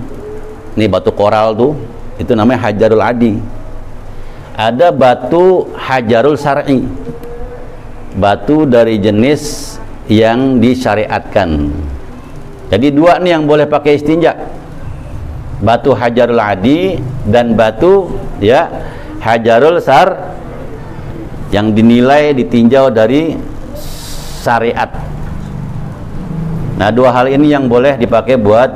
ini 0.80 0.86
batu 0.88 1.12
koral 1.12 1.52
tuh 1.52 1.76
itu 2.16 2.32
namanya 2.32 2.72
hajarul 2.72 3.04
adi. 3.04 3.36
Ada 4.56 4.96
batu 4.96 5.68
hajarul 5.76 6.40
syar'i 6.40 6.88
batu 8.16 8.64
dari 8.64 8.96
jenis 8.96 9.76
yang 10.08 10.64
disyariatkan. 10.64 11.68
Jadi 12.72 12.88
dua 12.96 13.20
nih 13.20 13.36
yang 13.36 13.44
boleh 13.44 13.68
pakai 13.68 14.00
istinja 14.00 14.34
batu 15.62 15.94
hajarul 15.98 16.38
adi 16.38 17.02
dan 17.26 17.58
batu 17.58 18.14
ya 18.38 18.70
hajarul 19.22 19.82
sar 19.82 20.38
yang 21.50 21.72
dinilai 21.72 22.36
ditinjau 22.36 22.92
dari 22.92 23.40
syariat. 24.44 24.92
Nah, 26.78 26.94
dua 26.94 27.10
hal 27.10 27.32
ini 27.32 27.50
yang 27.50 27.66
boleh 27.66 27.98
dipakai 27.98 28.38
buat 28.38 28.70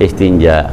istinja. 0.00 0.72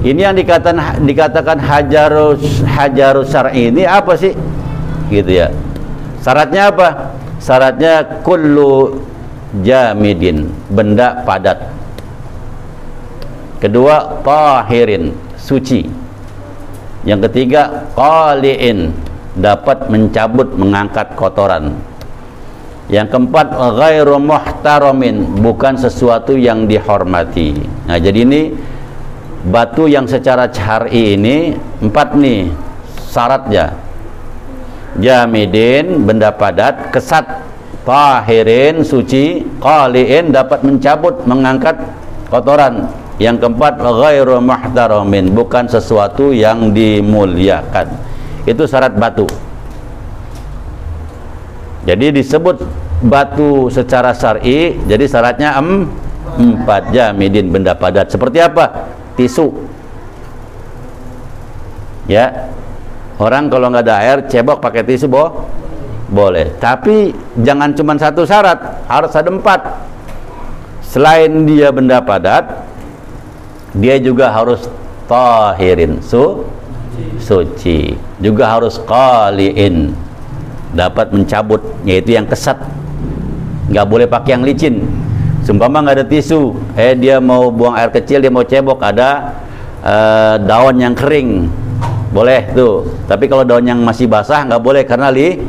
Ini 0.00 0.32
yang 0.32 0.36
dikatakan 0.36 1.04
dikatakan 1.04 1.60
hajarus 1.60 2.64
hajarus 2.64 3.28
syar'i 3.32 3.68
ini 3.68 3.84
apa 3.84 4.16
sih? 4.16 4.32
Gitu 5.12 5.44
ya. 5.44 5.52
Syaratnya 6.24 6.72
apa? 6.72 7.16
Syaratnya 7.40 8.24
kullu 8.24 9.00
jamidin, 9.64 10.52
benda 10.72 11.24
padat. 11.24 11.79
Kedua, 13.60 14.24
tahirin, 14.24 15.12
suci. 15.36 15.84
Yang 17.04 17.28
ketiga, 17.28 17.92
qali'in, 17.92 18.88
dapat 19.36 19.92
mencabut 19.92 20.48
mengangkat 20.56 21.12
kotoran. 21.12 21.76
Yang 22.90 23.14
keempat 23.14 23.54
ghairu 23.54 24.18
muhtaramin 24.18 25.38
bukan 25.38 25.78
sesuatu 25.78 26.34
yang 26.34 26.66
dihormati. 26.66 27.54
Nah 27.86 28.02
jadi 28.02 28.26
ini 28.26 28.50
batu 29.46 29.86
yang 29.86 30.10
secara 30.10 30.50
syar'i 30.50 31.14
ini 31.14 31.54
empat 31.78 32.18
nih 32.18 32.50
syaratnya. 33.06 33.78
Jamidin 34.98 36.02
benda 36.02 36.34
padat 36.34 36.90
kesat. 36.90 37.46
Tahirin 37.86 38.82
suci. 38.82 39.46
Qaliin 39.62 40.34
dapat 40.34 40.66
mencabut 40.66 41.22
mengangkat 41.30 41.78
kotoran 42.26 42.90
yang 43.20 43.36
keempat 43.36 43.76
ghairu 43.76 44.40
muhtaramin 44.40 45.36
bukan 45.36 45.68
sesuatu 45.68 46.32
yang 46.32 46.72
dimuliakan. 46.72 47.92
Itu 48.48 48.64
syarat 48.64 48.96
batu. 48.96 49.28
Jadi 51.84 52.16
disebut 52.16 52.64
batu 53.04 53.68
secara 53.68 54.16
syar'i 54.16 54.80
jadi 54.88 55.04
syaratnya 55.04 55.52
em, 55.60 55.84
empat. 56.40 56.96
Jamidin 56.96 57.52
benda 57.52 57.76
padat. 57.76 58.08
Seperti 58.08 58.40
apa? 58.40 58.88
Tisu. 59.20 59.52
Ya. 62.08 62.48
Orang 63.20 63.52
kalau 63.52 63.68
nggak 63.68 63.84
ada 63.84 64.00
air 64.00 64.18
cebok 64.32 64.64
pakai 64.64 64.80
tisu 64.80 65.04
boh 65.04 65.44
boleh. 66.08 66.56
Tapi 66.56 67.12
jangan 67.44 67.76
cuma 67.76 68.00
satu 68.00 68.24
syarat 68.24 68.80
harus 68.88 69.12
ada 69.12 69.28
empat. 69.28 69.60
Selain 70.80 71.28
dia 71.44 71.68
benda 71.68 72.00
padat 72.00 72.69
dia 73.74 73.96
juga 74.02 74.30
harus 74.30 74.66
tahirin. 75.06 76.02
Su 76.02 76.46
suci. 77.20 77.94
Juga 78.18 78.50
harus 78.50 78.80
qaliin. 78.82 79.94
Dapat 80.70 81.10
mencabut 81.10 81.62
yaitu 81.82 82.14
yang 82.14 82.26
kesat. 82.26 82.58
Nggak 83.70 83.86
boleh 83.86 84.06
pakai 84.06 84.30
yang 84.38 84.44
licin. 84.46 84.82
Sumpama 85.46 85.82
nggak 85.82 85.96
ada 86.02 86.06
tisu. 86.06 86.54
Eh 86.74 86.94
dia 86.94 87.18
mau 87.18 87.50
buang 87.50 87.74
air 87.74 87.90
kecil 87.90 88.22
dia 88.22 88.30
mau 88.30 88.44
cebok. 88.46 88.78
Ada 88.82 89.10
uh, 89.82 90.34
daun 90.42 90.76
yang 90.78 90.94
kering. 90.94 91.46
Boleh 92.10 92.50
tuh. 92.54 92.86
Tapi 93.06 93.30
kalau 93.30 93.46
daun 93.46 93.66
yang 93.66 93.80
masih 93.82 94.10
basah 94.10 94.46
nggak 94.46 94.62
boleh 94.62 94.82
karena 94.86 95.10
li 95.10 95.42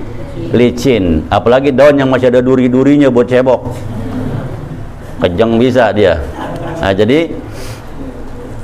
licin. 0.53 1.25
Apalagi 1.29 1.73
daun 1.73 1.97
yang 1.97 2.09
masih 2.09 2.29
ada 2.33 2.41
duri-durinya 2.41 3.09
buat 3.09 3.29
cebok. 3.29 3.61
Kejang 5.21 5.61
bisa 5.61 5.93
dia. 5.93 6.17
Nah 6.81 6.93
jadi 6.97 7.29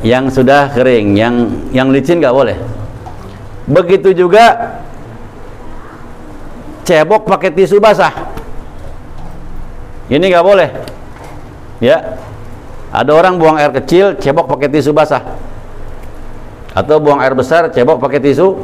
yang 0.06 0.30
sudah 0.30 0.70
kering 0.77 1.18
yang 1.18 1.50
yang 1.74 1.89
licin 1.89 2.22
nggak 2.22 2.36
boleh. 2.36 2.58
Begitu 3.66 4.13
juga 4.13 4.77
cebok 6.86 7.25
pakai 7.25 7.50
tisu 7.51 7.82
basah. 7.82 8.13
Ini 10.08 10.24
nggak 10.24 10.46
boleh. 10.46 10.70
Ya. 11.82 12.22
Ada 12.88 13.12
orang 13.12 13.36
buang 13.36 13.60
air 13.60 13.75
kecil 13.75 14.16
cebok 14.16 14.48
pakai 14.48 14.72
tisu 14.72 14.96
basah. 14.96 15.20
Atau 16.72 17.01
buang 17.01 17.20
air 17.20 17.36
besar 17.36 17.68
cebok 17.74 18.00
pakai 18.00 18.22
tisu 18.22 18.56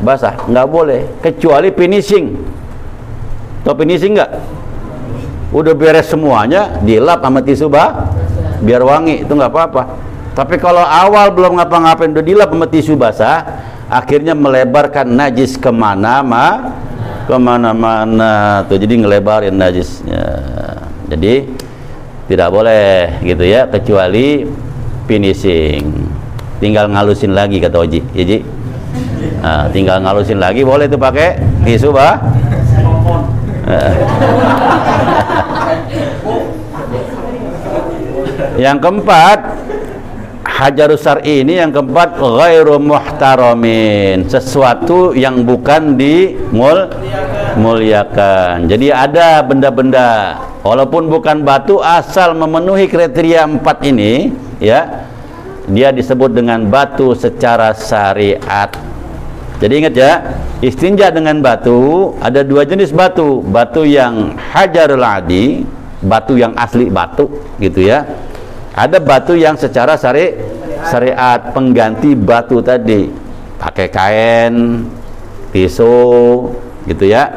basah. 0.00 0.38
Nggak 0.48 0.66
boleh. 0.70 1.00
Kecuali 1.20 1.68
finishing. 1.74 2.40
Atau 3.60 3.76
finishing 3.76 4.16
nggak? 4.16 4.32
Udah 5.50 5.74
beres 5.74 6.08
semuanya 6.08 6.78
dilap 6.80 7.20
sama 7.20 7.42
tisu 7.44 7.68
bah 7.68 8.08
biar 8.64 8.80
wangi. 8.80 9.26
Itu 9.26 9.36
nggak 9.36 9.52
apa-apa 9.52 10.09
tapi 10.32 10.56
kalau 10.56 10.82
awal 10.82 11.34
belum 11.34 11.58
ngapa-ngapain 11.58 12.14
udah 12.14 12.24
dilap 12.24 12.48
sama 12.54 12.66
tisu 12.70 12.94
basah 12.94 13.42
akhirnya 13.90 14.38
melebarkan 14.38 15.10
najis 15.10 15.58
ke 15.58 15.68
mana 15.74 16.22
ma? 16.22 16.46
Ke 17.26 17.38
mana-mana 17.38 18.66
tuh. 18.66 18.74
Jadi 18.74 19.06
ngelebarin 19.06 19.54
najisnya. 19.54 20.24
Jadi 21.10 21.46
tidak 22.30 22.48
boleh 22.50 23.18
gitu 23.22 23.42
ya 23.42 23.66
kecuali 23.66 24.46
finishing. 25.10 26.10
Tinggal 26.62 26.90
ngalusin 26.90 27.34
lagi 27.34 27.58
kata 27.58 27.76
Oji. 27.82 28.00
Ya 28.14 28.38
nah, 29.40 29.64
tinggal 29.72 29.98
ngalusin 30.04 30.36
lagi 30.36 30.62
boleh 30.62 30.84
tuh 30.84 31.00
pakai 31.00 31.40
tisu 31.64 31.94
bah 31.94 32.20
yang 38.60 38.76
keempat 38.76 39.59
hajarus 40.60 41.00
syar'i 41.00 41.40
ini 41.40 41.56
yang 41.56 41.72
keempat 41.72 42.20
ghairu 42.20 42.76
muhtaramin 42.76 44.28
sesuatu 44.28 45.16
yang 45.16 45.48
bukan 45.48 45.96
dimul 45.96 46.92
muliakan. 47.56 48.68
Jadi 48.68 48.92
ada 48.92 49.40
benda-benda 49.40 50.36
walaupun 50.60 51.08
bukan 51.08 51.40
batu 51.40 51.80
asal 51.80 52.36
memenuhi 52.36 52.84
kriteria 52.92 53.48
empat 53.48 53.80
ini 53.88 54.36
ya 54.60 55.08
dia 55.64 55.88
disebut 55.96 56.36
dengan 56.36 56.68
batu 56.68 57.16
secara 57.16 57.72
syariat. 57.72 58.68
Jadi 59.60 59.72
ingat 59.80 59.94
ya 59.96 60.12
istinja 60.60 61.08
dengan 61.08 61.40
batu 61.40 62.12
ada 62.20 62.44
dua 62.44 62.68
jenis 62.68 62.92
batu. 62.92 63.40
Batu 63.40 63.88
yang 63.88 64.36
hajarul 64.52 65.04
adi 65.04 65.64
batu 66.00 66.36
yang 66.36 66.52
asli 66.56 66.88
batu 66.88 67.28
gitu 67.60 67.84
ya 67.84 68.08
ada 68.74 69.02
batu 69.02 69.34
yang 69.34 69.58
secara 69.58 69.98
syari 69.98 70.38
syariat 70.86 71.50
pengganti 71.50 72.14
batu 72.14 72.62
tadi. 72.62 73.10
Pakai 73.60 73.92
kain 73.92 74.86
tisu 75.52 76.48
gitu 76.88 77.04
ya. 77.04 77.28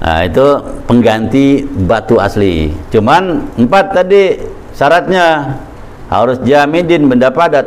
Nah 0.00 0.26
itu 0.26 0.46
pengganti 0.84 1.64
batu 1.64 2.20
asli. 2.20 2.74
Cuman 2.92 3.46
empat 3.56 3.96
tadi 3.96 4.36
syaratnya 4.76 5.56
harus 6.10 6.42
jamidin 6.44 7.08
benda 7.08 7.30
padat. 7.30 7.64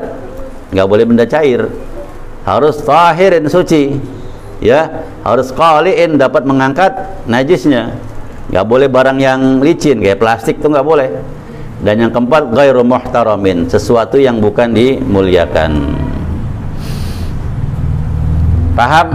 Nggak 0.70 0.88
boleh 0.90 1.06
benda 1.08 1.26
cair. 1.26 1.66
Harus 2.44 2.84
tahirin 2.84 3.48
suci 3.48 3.96
ya. 4.60 5.08
Harus 5.24 5.56
qaliin 5.56 6.20
dapat 6.20 6.44
mengangkat 6.44 6.92
najisnya. 7.26 7.96
Nggak 8.52 8.66
boleh 8.68 8.88
barang 8.92 9.18
yang 9.18 9.42
licin 9.64 10.04
kayak 10.04 10.20
plastik 10.20 10.60
tuh 10.60 10.70
nggak 10.70 10.86
boleh 10.86 11.10
dan 11.84 12.00
yang 12.00 12.12
keempat 12.16 12.50
ghairu 12.56 12.82
muhtaramin 12.88 13.68
sesuatu 13.68 14.16
yang 14.16 14.40
bukan 14.40 14.72
dimuliakan 14.72 15.94
paham 18.74 19.08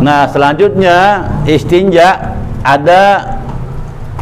nah 0.00 0.24
selanjutnya 0.30 1.26
istinja 1.44 2.38
ada 2.64 3.36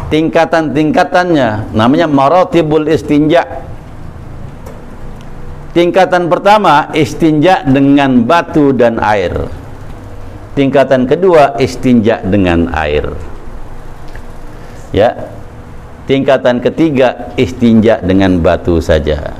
tingkatan-tingkatannya 0.09 1.71
namanya 1.71 2.09
maratibul 2.09 2.89
istinja 2.89 3.45
Tingkatan 5.69 6.33
pertama 6.33 6.89
istinja 6.97 7.61
dengan 7.61 8.25
batu 8.25 8.73
dan 8.73 8.97
air. 8.97 9.31
Tingkatan 10.57 11.05
kedua 11.05 11.61
istinja 11.61 12.25
dengan 12.25 12.73
air. 12.73 13.13
Ya. 14.89 15.38
Tingkatan 16.09 16.57
ketiga 16.57 17.37
istinja 17.37 18.01
dengan 18.01 18.41
batu 18.41 18.81
saja. 18.81 19.37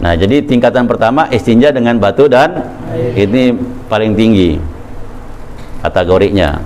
Nah, 0.00 0.16
jadi 0.16 0.40
tingkatan 0.40 0.88
pertama 0.88 1.28
istinja 1.28 1.68
dengan 1.76 2.00
batu 2.00 2.24
dan 2.24 2.64
air. 2.88 3.28
ini 3.28 3.52
paling 3.84 4.16
tinggi 4.16 4.56
kategorinya. 5.84 6.64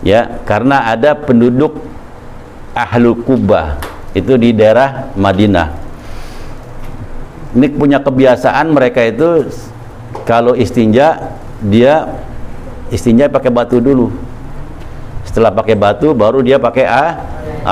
Ya, 0.00 0.40
karena 0.48 0.88
ada 0.88 1.12
penduduk 1.12 1.76
ahlu 2.72 3.12
Kubah 3.20 3.76
itu 4.16 4.40
di 4.40 4.56
daerah 4.56 5.12
Madinah 5.12 5.86
ini 7.56 7.72
punya 7.72 8.04
kebiasaan 8.04 8.68
mereka 8.68 9.00
itu 9.00 9.48
kalau 10.28 10.52
istinja 10.52 11.32
dia 11.64 12.04
istinja 12.92 13.32
pakai 13.32 13.48
batu 13.48 13.80
dulu 13.80 14.12
setelah 15.36 15.52
pakai 15.52 15.76
batu 15.76 16.16
baru 16.16 16.40
dia 16.40 16.56
pakai 16.56 16.88
ah, 16.88 17.12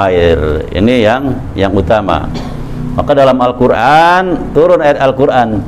air. 0.04 0.68
Ini 0.68 0.94
yang 1.00 1.32
yang 1.56 1.72
utama. 1.72 2.28
Maka 2.92 3.16
dalam 3.16 3.40
Al-Quran 3.40 4.52
turun 4.52 4.84
ayat 4.84 5.00
Al-Quran. 5.00 5.64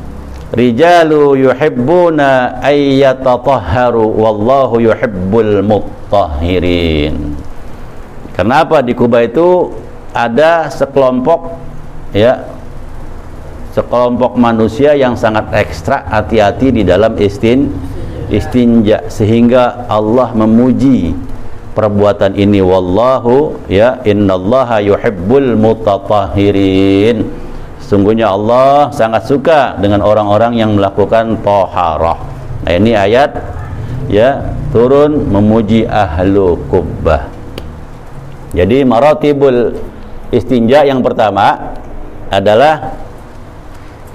Rijalu 0.52 1.40
yuhibbuna 1.48 2.60
ayyatatahharu 2.60 4.04
wallahu 4.14 4.78
yuhibbul 4.78 5.58
mutahhirin 5.64 7.34
kenapa 8.36 8.84
di 8.84 8.92
Kuba 8.92 9.24
itu 9.24 9.72
ada 10.12 10.68
sekelompok 10.68 11.56
ya 12.12 12.44
sekelompok 13.72 14.36
manusia 14.36 14.92
yang 14.92 15.16
sangat 15.16 15.48
ekstra 15.56 16.04
hati-hati 16.06 16.70
di 16.70 16.82
dalam 16.84 17.16
istin 17.16 17.72
istinja 18.28 19.08
sehingga 19.08 19.88
Allah 19.88 20.30
memuji 20.36 21.16
perbuatan 21.76 22.32
ini 22.40 22.64
wallahu 22.64 23.60
ya 23.68 24.00
innallaha 24.08 24.80
yuhibbul 24.80 25.60
mutatahhirin. 25.60 27.28
Sungguhnya 27.84 28.32
Allah 28.32 28.90
sangat 28.90 29.28
suka 29.28 29.76
dengan 29.78 30.02
orang-orang 30.02 30.58
yang 30.58 30.74
melakukan 30.74 31.38
taharah 31.44 32.34
nah 32.66 32.74
ini 32.74 32.98
ayat 32.98 33.30
ya 34.10 34.42
turun 34.74 35.30
memuji 35.30 35.86
ahlu 35.86 36.58
kubbah. 36.66 37.30
Jadi 38.50 38.82
maratibul 38.82 39.78
istinja 40.34 40.82
yang 40.82 40.98
pertama 40.98 41.76
adalah 42.26 42.98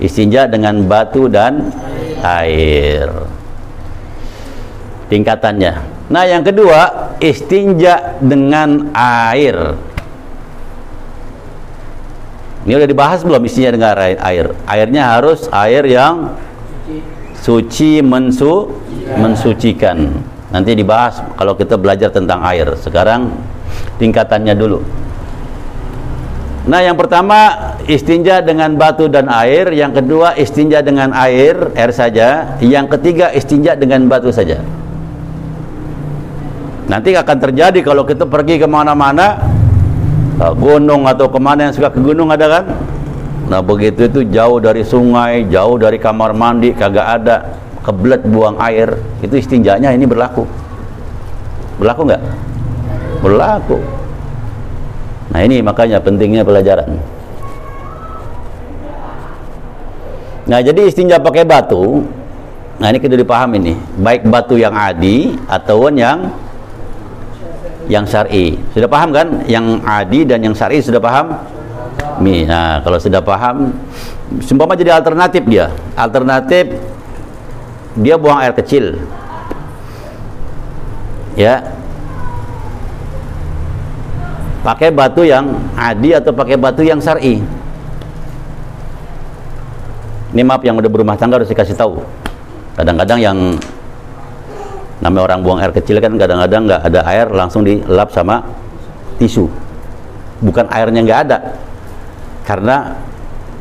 istinja 0.03 0.51
dengan 0.51 0.83
batu 0.83 1.31
dan 1.31 1.71
air. 2.19 3.07
Tingkatannya. 5.07 5.73
Nah 6.11 6.23
yang 6.27 6.43
kedua 6.43 7.10
istinja 7.21 8.17
dengan 8.19 8.89
air 8.97 9.77
Ini 12.61 12.77
udah 12.77 12.89
dibahas 12.89 13.25
belum 13.25 13.41
isinya 13.41 13.73
dengan 13.73 13.97
air? 14.21 14.53
Airnya 14.69 15.17
harus 15.17 15.49
air 15.49 15.81
yang 15.81 16.37
suci 17.41 18.05
mensu 18.05 18.69
mensucikan. 19.17 20.13
Nanti 20.53 20.77
dibahas 20.77 21.25
kalau 21.41 21.57
kita 21.57 21.81
belajar 21.81 22.13
tentang 22.13 22.45
air. 22.45 22.69
Sekarang 22.77 23.33
tingkatannya 23.97 24.53
dulu. 24.53 24.77
Nah, 26.69 26.85
yang 26.85 26.93
pertama 26.93 27.73
istinja 27.89 28.45
dengan 28.45 28.77
batu 28.77 29.09
dan 29.09 29.25
air, 29.25 29.73
yang 29.73 29.89
kedua 29.89 30.37
istinja 30.37 30.85
dengan 30.85 31.09
air, 31.17 31.73
air 31.73 31.89
saja, 31.89 32.61
yang 32.61 32.85
ketiga 32.85 33.33
istinja 33.33 33.73
dengan 33.73 34.05
batu 34.05 34.29
saja. 34.29 34.61
Nanti 36.89 37.13
akan 37.13 37.37
terjadi 37.37 37.79
kalau 37.85 38.07
kita 38.07 38.25
pergi 38.25 38.57
ke 38.61 38.67
mana-mana, 38.69 39.37
gunung 40.57 41.05
atau 41.05 41.29
ke 41.29 41.37
mana 41.37 41.69
yang 41.69 41.73
suka 41.73 41.93
ke 41.93 42.01
gunung 42.01 42.33
ada 42.33 42.47
kan? 42.61 42.65
Nah 43.51 43.59
begitu 43.59 44.07
itu 44.07 44.23
jauh 44.31 44.63
dari 44.63 44.79
sungai 44.81 45.43
jauh 45.51 45.75
dari 45.75 45.99
kamar 45.99 46.31
mandi 46.31 46.71
kagak 46.71 47.07
ada. 47.21 47.37
Kebelet 47.81 48.21
buang 48.29 48.61
air. 48.61 48.93
Itu 49.25 49.35
istinjanya 49.41 49.89
ini 49.91 50.05
berlaku. 50.05 50.45
Berlaku 51.81 52.01
nggak? 52.13 52.23
Berlaku. 53.25 53.77
Nah 55.33 55.39
ini 55.41 55.65
makanya 55.65 55.97
pentingnya 55.97 56.45
pelajaran. 56.45 57.01
Nah 60.45 60.59
jadi 60.61 60.85
istinja 60.85 61.17
pakai 61.17 61.41
batu. 61.41 62.05
Nah 62.77 62.87
ini 62.93 63.01
kita 63.01 63.17
dipahami 63.17 63.57
nih. 63.61 63.77
Baik 63.97 64.29
batu 64.29 64.61
yang 64.61 64.77
adi 64.77 65.33
ataupun 65.49 65.93
yang 65.97 66.29
yang 67.87 68.05
syar'i. 68.05 68.59
Sudah 68.71 68.87
paham 68.87 69.09
kan? 69.11 69.27
Yang 69.49 69.81
adi 69.83 70.19
dan 70.27 70.39
yang 70.43 70.55
syar'i 70.55 70.79
sudah 70.79 71.01
paham? 71.01 71.33
Nah, 72.21 72.79
kalau 72.85 72.97
sudah 73.01 73.21
paham, 73.21 73.73
seumpama 74.45 74.77
jadi 74.77 74.93
alternatif 74.95 75.41
dia. 75.49 75.73
Alternatif 75.97 76.77
dia 77.97 78.15
buang 78.15 78.39
air 78.39 78.53
kecil. 78.55 79.01
Ya. 81.35 81.65
Pakai 84.61 84.93
batu 84.93 85.25
yang 85.25 85.57
adi 85.73 86.13
atau 86.13 86.29
pakai 86.29 86.55
batu 86.55 86.85
yang 86.85 87.01
syar'i. 87.01 87.41
Ini 90.31 90.47
maaf 90.47 90.63
yang 90.63 90.79
udah 90.79 90.87
berumah 90.87 91.17
tangga 91.19 91.41
harus 91.41 91.49
dikasih 91.49 91.75
tahu. 91.75 91.99
Kadang-kadang 92.77 93.19
yang 93.19 93.37
namanya 95.01 95.33
orang 95.33 95.39
buang 95.41 95.59
air 95.59 95.73
kecil 95.73 95.97
kan 95.97 96.13
kadang-kadang 96.15 96.69
nggak 96.69 96.81
ada 96.85 97.01
air 97.09 97.27
langsung 97.33 97.65
dilap 97.65 98.13
sama 98.13 98.45
tisu. 99.17 99.49
Bukan 100.45 100.69
airnya 100.69 101.01
nggak 101.01 101.19
ada. 101.27 101.37
Karena 102.45 102.93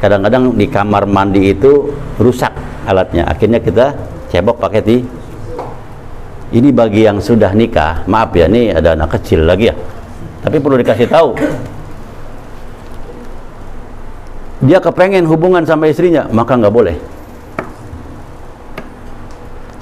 kadang-kadang 0.00 0.56
di 0.56 0.68
kamar 0.68 1.08
mandi 1.08 1.52
itu 1.52 1.92
rusak 2.20 2.52
alatnya. 2.84 3.24
Akhirnya 3.28 3.60
kita 3.60 3.96
cebok 4.28 4.60
pakai 4.60 4.80
ti 4.84 4.96
ini 6.50 6.68
bagi 6.72 7.08
yang 7.08 7.20
sudah 7.20 7.56
nikah 7.56 8.04
maaf 8.04 8.36
ya 8.36 8.44
nih 8.48 8.76
ada 8.76 8.92
anak 8.92 9.16
kecil 9.20 9.48
lagi 9.48 9.72
ya. 9.72 9.74
Tapi 10.40 10.56
perlu 10.60 10.76
dikasih 10.80 11.08
tahu. 11.08 11.30
Dia 14.60 14.76
kepengen 14.76 15.24
hubungan 15.24 15.64
sama 15.64 15.88
istrinya 15.88 16.28
maka 16.28 16.52
nggak 16.52 16.74
boleh 16.74 17.19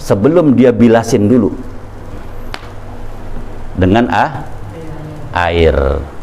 sebelum 0.09 0.57
dia 0.57 0.73
bilasin 0.73 1.29
dulu. 1.29 1.53
Dengan 3.77 4.09
ah 4.09 4.49
air. 5.37 5.77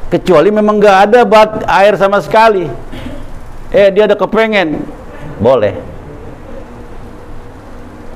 Kecuali 0.10 0.50
memang 0.50 0.82
nggak 0.82 0.98
ada 1.10 1.20
bat 1.22 1.62
air 1.70 1.94
sama 2.02 2.18
sekali. 2.20 2.66
Eh 3.70 3.94
dia 3.94 4.10
ada 4.10 4.18
kepengen. 4.18 4.82
Boleh. 5.38 5.78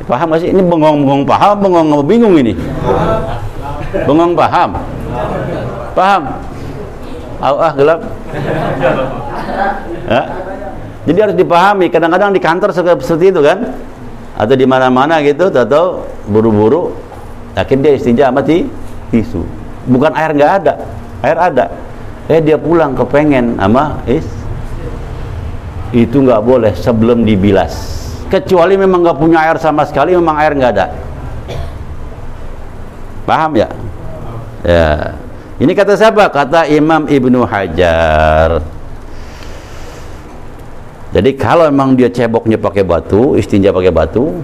Paham 0.10 0.34
gak 0.34 0.42
sih? 0.42 0.50
Ini 0.50 0.66
bengong-bengong 0.66 1.22
paham 1.22 1.56
bengong 1.62 2.02
bingung 2.02 2.34
ini? 2.34 2.58
Bengong 4.10 4.34
paham. 4.34 4.74
Paham. 5.94 6.22
Ah, 7.38 7.70
ah 7.70 7.72
gelap. 7.78 8.00
Ya? 10.10 10.22
jadi 11.06 11.18
harus 11.30 11.36
dipahami. 11.38 11.94
Kadang-kadang 11.94 12.34
di 12.34 12.42
kantor 12.42 12.74
seperti 12.74 13.30
itu 13.30 13.38
kan 13.46 13.70
atau 14.40 14.56
di 14.56 14.64
mana-mana 14.64 15.20
gitu 15.20 15.52
atau 15.52 16.08
buru-buru. 16.32 16.96
Akhirnya 17.60 17.92
dia 17.92 18.00
istinja 18.00 18.24
sama 18.32 18.40
tisu 19.12 19.44
bukan 19.90 20.16
air 20.16 20.32
nggak 20.32 20.52
ada. 20.64 20.74
Air 21.20 21.38
ada. 21.38 21.66
Eh 22.32 22.40
dia 22.40 22.56
pulang 22.56 22.96
kepengen 22.96 23.60
sama 23.60 24.00
is. 24.08 24.24
Itu 25.92 26.24
nggak 26.24 26.40
boleh 26.46 26.72
sebelum 26.78 27.28
dibilas. 27.28 28.00
Kecuali 28.30 28.78
memang 28.78 29.04
nggak 29.04 29.18
punya 29.20 29.44
air 29.44 29.58
sama 29.60 29.84
sekali 29.84 30.16
memang 30.16 30.38
air 30.40 30.54
nggak 30.56 30.72
ada. 30.78 30.88
Paham 33.28 33.52
ya? 33.60 33.68
Ya. 34.64 35.18
Ini 35.60 35.76
kata 35.76 36.00
siapa? 36.00 36.32
Kata 36.32 36.64
Imam 36.70 37.04
Ibnu 37.10 37.44
Hajar 37.44 38.79
jadi 41.20 41.36
kalau 41.36 41.68
memang 41.68 42.00
dia 42.00 42.08
ceboknya 42.08 42.56
pakai 42.56 42.88
batu, 42.88 43.36
istinja 43.36 43.76
pakai 43.76 43.92
batu, 43.92 44.40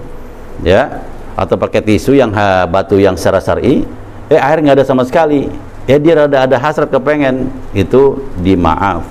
ya, 0.60 1.00
atau 1.32 1.56
pakai 1.56 1.80
tisu 1.80 2.12
yang 2.12 2.28
ha, 2.36 2.68
batu 2.68 3.00
yang 3.00 3.16
secara 3.16 3.40
syar'i, 3.40 3.88
eh 4.28 4.36
air 4.36 4.60
nggak 4.60 4.76
ada 4.76 4.84
sama 4.84 5.00
sekali, 5.08 5.48
ya 5.88 5.96
dia 5.96 6.28
ada 6.28 6.44
ada 6.44 6.56
hasrat 6.60 6.92
kepengen, 6.92 7.48
itu 7.72 8.20
dimaaf. 8.44 9.08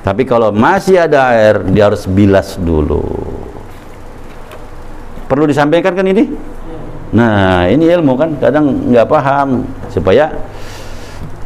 Tapi 0.00 0.24
kalau 0.24 0.56
masih 0.56 1.04
ada 1.04 1.36
air, 1.36 1.60
dia 1.68 1.92
harus 1.92 2.08
bilas 2.08 2.56
dulu. 2.56 3.04
Perlu 5.28 5.44
disampaikan 5.52 5.92
kan 5.92 6.08
ini? 6.08 6.32
Nah, 7.12 7.68
ini 7.68 7.92
ilmu 7.92 8.16
kan 8.16 8.40
kadang 8.40 8.88
nggak 8.88 9.04
paham 9.04 9.68
supaya 9.92 10.32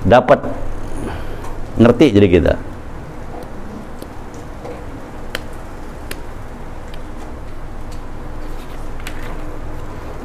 dapat 0.07 0.47
ngerti 1.75 2.15
jadi 2.15 2.29
kita. 2.31 2.55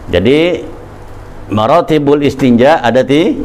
Jadi 0.09 0.65
maratibul 1.49 2.21
istinja 2.25 2.81
ada 2.81 3.05
di 3.05 3.37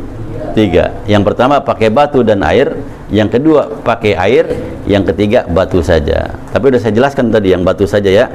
tiga. 0.57 0.96
Yang 1.05 1.33
pertama 1.33 1.61
pakai 1.61 1.88
batu 1.92 2.24
dan 2.24 2.40
air, 2.44 2.72
yang 3.12 3.29
kedua 3.29 3.68
pakai 3.85 4.16
air, 4.16 4.44
yang 4.88 5.05
ketiga 5.05 5.44
batu 5.44 5.85
saja. 5.85 6.33
Tapi 6.53 6.72
sudah 6.72 6.81
saya 6.81 6.94
jelaskan 6.94 7.29
tadi 7.29 7.53
yang 7.53 7.64
batu 7.66 7.85
saja 7.85 8.09
ya. 8.09 8.27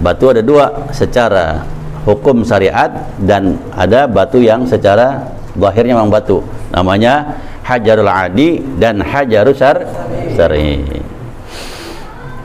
Batu 0.00 0.32
ada 0.32 0.42
dua 0.42 0.90
secara 0.90 1.62
hukum 2.04 2.44
syariat 2.44 2.90
dan 3.22 3.56
ada 3.72 4.04
batu 4.04 4.40
yang 4.40 4.64
secara 4.64 5.24
zahirnya 5.56 5.96
memang 5.96 6.12
batu. 6.12 6.44
Namanya 6.74 7.38
hajarul 7.64 8.10
adi 8.10 8.60
dan 8.76 9.00
hajarul 9.00 9.56
syar 9.56 9.86
syari. 10.36 10.84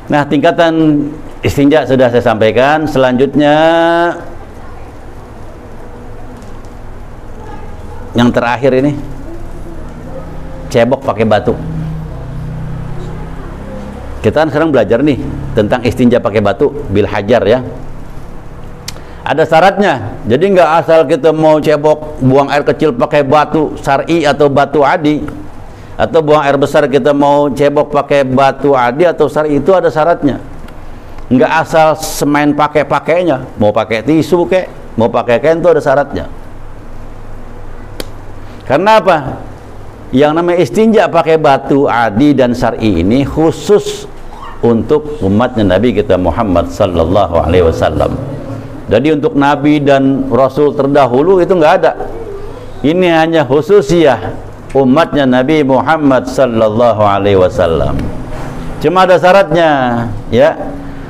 Nah, 0.09 0.25
tingkatan 0.25 1.05
istinja 1.45 1.85
sudah 1.85 2.09
saya 2.09 2.23
sampaikan. 2.23 2.89
Selanjutnya 2.89 3.55
yang 8.17 8.33
terakhir 8.33 8.73
ini 8.73 8.97
cebok 10.69 11.01
pakai 11.05 11.25
batu. 11.25 11.53
Kita 14.19 14.43
kan 14.43 14.47
sekarang 14.51 14.69
belajar 14.75 14.99
nih 14.99 15.17
tentang 15.55 15.79
istinja 15.87 16.19
pakai 16.19 16.43
batu 16.43 16.73
bil 16.91 17.07
hajar 17.07 17.41
ya. 17.45 17.59
Ada 19.23 19.45
syaratnya 19.45 20.17
jadi 20.25 20.41
nggak 20.41 20.69
asal 20.83 20.99
kita 21.05 21.29
mau 21.29 21.61
cebok 21.61 22.17
buang 22.23 22.49
air 22.49 22.65
kecil 22.65 22.97
pakai 22.97 23.21
batu 23.21 23.77
sari 23.77 24.25
atau 24.25 24.49
batu 24.49 24.81
adi 24.81 25.21
atau 25.99 26.19
buang 26.23 26.41
air 26.41 26.57
besar 26.57 26.89
kita 26.89 27.13
mau 27.13 27.45
cebok 27.51 27.93
pakai 27.93 28.25
batu 28.25 28.73
adi 28.73 29.05
atau 29.05 29.29
sari 29.29 29.61
itu 29.61 29.69
ada 29.71 29.93
syaratnya. 29.93 30.41
Nggak 31.29 31.51
asal 31.61 31.93
semain 31.93 32.49
pakai 32.49 32.89
pakainya 32.89 33.45
mau 33.61 33.69
pakai 33.69 34.01
tisu 34.01 34.49
kek 34.49 34.65
mau 34.97 35.07
pakai 35.07 35.37
kain 35.37 35.61
itu 35.61 35.69
ada 35.69 35.79
syaratnya 35.79 36.25
karena 38.69 39.01
apa? 39.01 39.17
Yang 40.13 40.31
namanya 40.37 40.57
istinja 40.61 41.03
pakai 41.09 41.41
batu 41.41 41.89
adi 41.89 42.37
dan 42.37 42.53
syar'i 42.53 43.01
ini 43.01 43.25
khusus 43.25 44.05
untuk 44.61 45.17
umatnya 45.25 45.65
Nabi 45.65 45.97
kita 45.97 46.21
Muhammad 46.21 46.69
sallallahu 46.69 47.35
alaihi 47.41 47.65
wasallam. 47.65 48.13
Jadi 48.89 49.13
untuk 49.13 49.37
nabi 49.37 49.77
dan 49.77 50.25
rasul 50.33 50.73
terdahulu 50.73 51.37
itu 51.41 51.53
enggak 51.53 51.73
ada. 51.81 51.93
Ini 52.81 53.21
hanya 53.21 53.41
khususiyah 53.45 54.33
umatnya 54.73 55.29
Nabi 55.29 55.61
Muhammad 55.61 56.25
sallallahu 56.25 57.01
alaihi 57.05 57.37
wasallam. 57.37 57.93
Cuma 58.81 59.05
ada 59.05 59.21
syaratnya, 59.21 59.69
ya. 60.33 60.57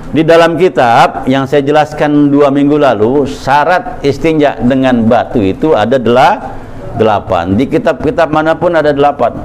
Di 0.10 0.26
dalam 0.26 0.58
kitab 0.58 1.30
yang 1.30 1.46
saya 1.46 1.62
jelaskan 1.62 2.34
dua 2.34 2.50
minggu 2.50 2.82
lalu, 2.82 3.30
syarat 3.30 4.02
istinja 4.02 4.58
dengan 4.58 5.06
batu 5.06 5.38
itu 5.38 5.78
ada 5.78 6.02
delapan 6.02 6.59
delapan. 6.98 7.54
Di 7.54 7.70
kitab-kitab 7.70 8.32
mana 8.32 8.56
pun 8.58 8.74
ada 8.74 8.90
delapan. 8.90 9.36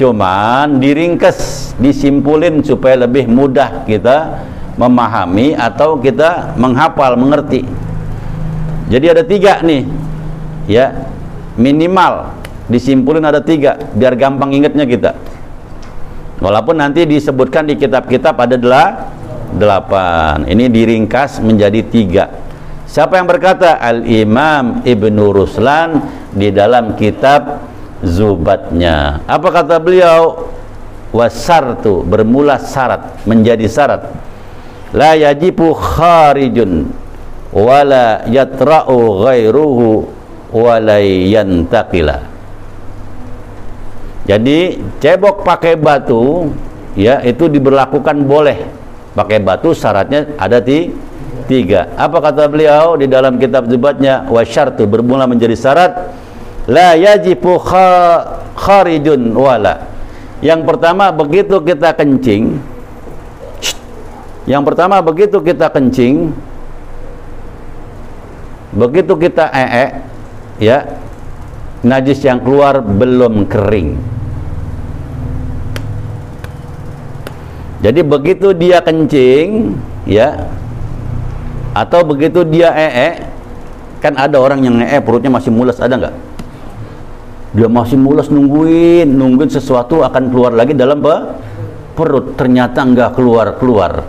Cuman 0.00 0.80
diringkes 0.80 1.72
disimpulin 1.78 2.64
supaya 2.64 3.04
lebih 3.06 3.28
mudah 3.28 3.84
kita 3.84 4.42
memahami 4.80 5.52
atau 5.52 6.00
kita 6.00 6.56
menghafal 6.56 7.14
mengerti. 7.14 7.62
Jadi 8.88 9.06
ada 9.06 9.22
tiga 9.22 9.60
nih 9.60 9.86
ya. 10.66 10.90
Minimal 11.52 12.32
disimpulin 12.72 13.28
ada 13.28 13.44
tiga 13.44 13.76
biar 13.92 14.16
gampang 14.16 14.56
ingatnya 14.56 14.88
kita. 14.88 15.12
Walaupun 16.40 16.80
nanti 16.80 17.04
disebutkan 17.04 17.68
di 17.68 17.76
kitab-kitab 17.76 18.34
ada 18.40 18.56
delapan. 19.52 20.48
Ini 20.48 20.72
diringkas 20.72 21.44
menjadi 21.44 21.84
tiga 21.84 22.24
siapa 22.92 23.16
yang 23.16 23.24
berkata? 23.24 23.80
Al-Imam 23.80 24.84
Ibnu 24.84 25.32
Ruslan 25.32 26.04
di 26.36 26.52
dalam 26.52 26.92
kitab 27.00 27.64
Zubatnya. 28.04 29.24
Apa 29.24 29.48
kata 29.48 29.80
beliau? 29.80 30.52
Wasartu 31.12 32.04
bermula 32.04 32.60
syarat 32.60 33.24
menjadi 33.28 33.68
syarat. 33.68 34.12
La 34.96 35.12
yajibu 35.16 35.72
kharijun 35.76 36.88
wala 37.52 38.24
yatra'u 38.28 39.24
ghairuhu 39.24 40.08
wala 40.56 40.98
yantaqila. 41.04 42.24
Jadi 44.24 44.80
cebok 45.02 45.44
pakai 45.44 45.76
batu 45.76 46.48
ya 46.96 47.20
itu 47.22 47.48
diberlakukan 47.48 48.24
boleh. 48.24 48.58
Pakai 49.12 49.44
batu 49.44 49.76
syaratnya 49.76 50.32
ada 50.40 50.64
di 50.64 50.88
tiga. 51.48 51.92
Apa 51.96 52.18
kata 52.18 52.48
beliau 52.48 52.96
di 52.96 53.06
dalam 53.06 53.36
kitab 53.36 53.68
zubatnya? 53.68 54.24
Wasyartu 54.28 54.84
bermula 54.88 55.26
menjadi 55.26 55.56
syarat. 55.56 55.92
La 56.70 56.94
yajibu 56.94 57.58
kharijun 58.54 59.34
wala. 59.34 59.90
Yang 60.42 60.60
pertama 60.66 61.10
begitu 61.14 61.62
kita 61.62 61.94
kencing 61.94 62.58
yang 64.42 64.66
pertama 64.66 64.98
begitu 64.98 65.38
kita 65.38 65.70
kencing 65.70 66.34
begitu 68.74 69.14
kita 69.14 69.46
ee 69.54 70.02
ya 70.58 70.98
najis 71.82 72.22
yang 72.22 72.38
keluar 72.38 72.78
belum 72.78 73.46
kering. 73.50 73.98
Jadi 77.82 78.00
begitu 78.06 78.54
dia 78.54 78.78
kencing, 78.78 79.74
ya, 80.06 80.46
atau 81.72 82.04
begitu 82.04 82.44
dia 82.44 82.72
ee, 82.76 83.24
kan 84.00 84.12
ada 84.16 84.36
orang 84.36 84.60
yang 84.60 84.76
ee 84.84 85.00
perutnya 85.00 85.32
masih 85.32 85.48
mules, 85.48 85.80
ada 85.80 85.96
nggak? 85.96 86.14
Dia 87.52 87.68
masih 87.68 88.00
mules 88.00 88.32
nungguin, 88.32 89.08
nungguin 89.08 89.52
sesuatu 89.52 90.00
akan 90.00 90.32
keluar 90.32 90.56
lagi 90.56 90.72
dalam 90.72 91.00
perut. 91.92 92.32
Ternyata 92.36 92.80
nggak 92.80 93.10
keluar 93.12 93.60
keluar. 93.60 94.04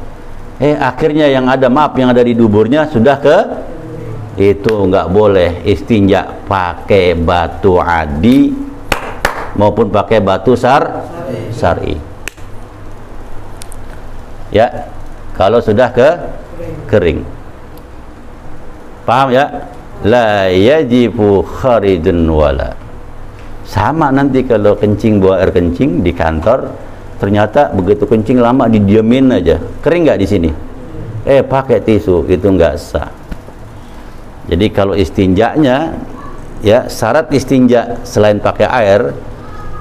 Eh 0.64 0.80
akhirnya 0.80 1.28
yang 1.28 1.52
ada 1.52 1.68
maaf 1.68 1.92
yang 2.00 2.16
ada 2.16 2.24
di 2.24 2.32
duburnya 2.32 2.88
sudah 2.88 3.18
ke 3.20 3.38
itu 4.40 4.74
nggak 4.90 5.14
boleh 5.14 5.62
istinja 5.68 6.26
pakai 6.50 7.14
batu 7.14 7.78
adi 7.78 8.50
maupun 9.54 9.94
pakai 9.94 10.18
batu 10.26 10.58
sar 10.58 11.06
sari 11.54 11.94
ya 14.50 14.90
kalau 15.38 15.62
sudah 15.62 15.90
ke 15.94 16.10
kering 16.90 17.22
paham 19.04 19.32
ya? 19.32 19.46
La 20.04 20.52
yajibu 20.52 21.44
kharijun 21.48 22.28
wala. 22.28 22.76
Sama 23.64 24.12
nanti 24.12 24.44
kalau 24.44 24.76
kencing 24.76 25.24
buang 25.24 25.40
air 25.40 25.52
kencing 25.56 26.04
di 26.04 26.12
kantor 26.12 26.68
ternyata 27.24 27.72
begitu 27.72 28.04
kencing 28.04 28.44
lama 28.44 28.68
didiamin 28.68 29.32
aja. 29.32 29.56
Kering 29.80 30.04
nggak 30.04 30.20
di 30.20 30.28
sini? 30.28 30.50
Eh 31.24 31.40
pakai 31.40 31.80
tisu 31.80 32.28
itu 32.28 32.48
nggak 32.52 32.76
sah. 32.76 33.08
Jadi 34.52 34.68
kalau 34.76 34.92
istinjaknya 34.92 35.96
ya 36.60 36.92
syarat 36.92 37.32
istinja 37.32 38.04
selain 38.04 38.44
pakai 38.44 38.68
air 38.68 39.02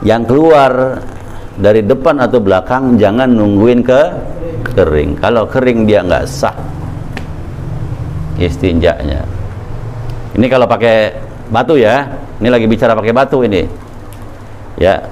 yang 0.07 0.23
keluar 0.23 1.03
dari 1.59 1.83
depan 1.83 2.23
atau 2.23 2.39
belakang 2.39 2.95
jangan 2.95 3.27
nungguin 3.27 3.83
ke 3.83 4.01
kering. 4.79 5.19
Kalau 5.19 5.51
kering 5.51 5.83
dia 5.83 6.07
nggak 6.07 6.31
sah 6.31 6.72
istinjaknya. 8.41 9.25
Ini 10.33 10.47
kalau 10.49 10.65
pakai 10.65 11.13
batu 11.53 11.77
ya 11.77 12.09
ini 12.41 12.49
lagi 12.49 12.65
bicara 12.65 12.97
pakai 12.97 13.13
batu 13.13 13.45
ini. 13.45 13.69
Ya. 14.81 15.05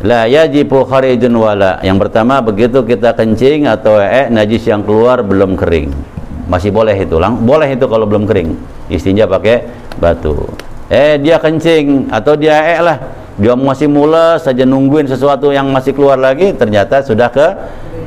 La 0.00 0.24
yajibu 0.24 0.88
kharijun 0.88 1.36
wala. 1.36 1.76
Yang 1.84 2.08
pertama 2.08 2.40
begitu 2.40 2.80
kita 2.82 3.12
kencing 3.12 3.68
atau 3.68 4.00
eh 4.00 4.32
najis 4.32 4.64
yang 4.64 4.80
keluar 4.80 5.20
belum 5.20 5.60
kering. 5.60 5.92
Masih 6.48 6.72
boleh 6.72 6.96
itu 6.96 7.20
lang 7.20 7.36
boleh 7.44 7.68
itu 7.68 7.84
kalau 7.84 8.08
belum 8.08 8.24
kering. 8.24 8.56
Istinja 8.88 9.28
pakai 9.28 9.68
batu. 10.00 10.48
Eh 10.88 11.20
dia 11.20 11.36
kencing 11.36 12.10
atau 12.10 12.34
dia 12.34 12.58
eh 12.64 12.80
lah. 12.80 12.98
Dia 13.40 13.56
masih 13.56 13.88
mules 13.88 14.44
saja 14.44 14.68
nungguin 14.68 15.08
sesuatu 15.08 15.48
yang 15.48 15.72
masih 15.72 15.96
keluar 15.96 16.20
lagi 16.20 16.52
ternyata 16.52 17.00
sudah 17.00 17.32
ke 17.32 17.46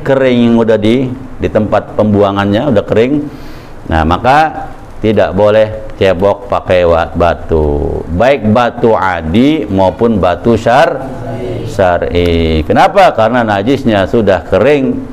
kering 0.06 0.54
udah 0.54 0.78
di 0.78 1.10
di 1.42 1.48
tempat 1.50 1.96
pembuangannya 1.98 2.70
udah 2.70 2.84
kering 2.86 3.26
nah 3.90 4.02
maka 4.02 4.70
tidak 5.04 5.36
boleh 5.36 5.92
cebok 6.00 6.48
pakai 6.48 6.88
batu. 7.12 8.00
Baik 8.08 8.48
batu 8.48 8.96
adi 8.96 9.68
maupun 9.68 10.16
batu 10.16 10.56
syar 10.56 11.04
syar'i. 11.68 12.64
Kenapa? 12.64 13.12
Karena 13.12 13.44
najisnya 13.44 14.08
sudah 14.08 14.48
kering. 14.48 15.12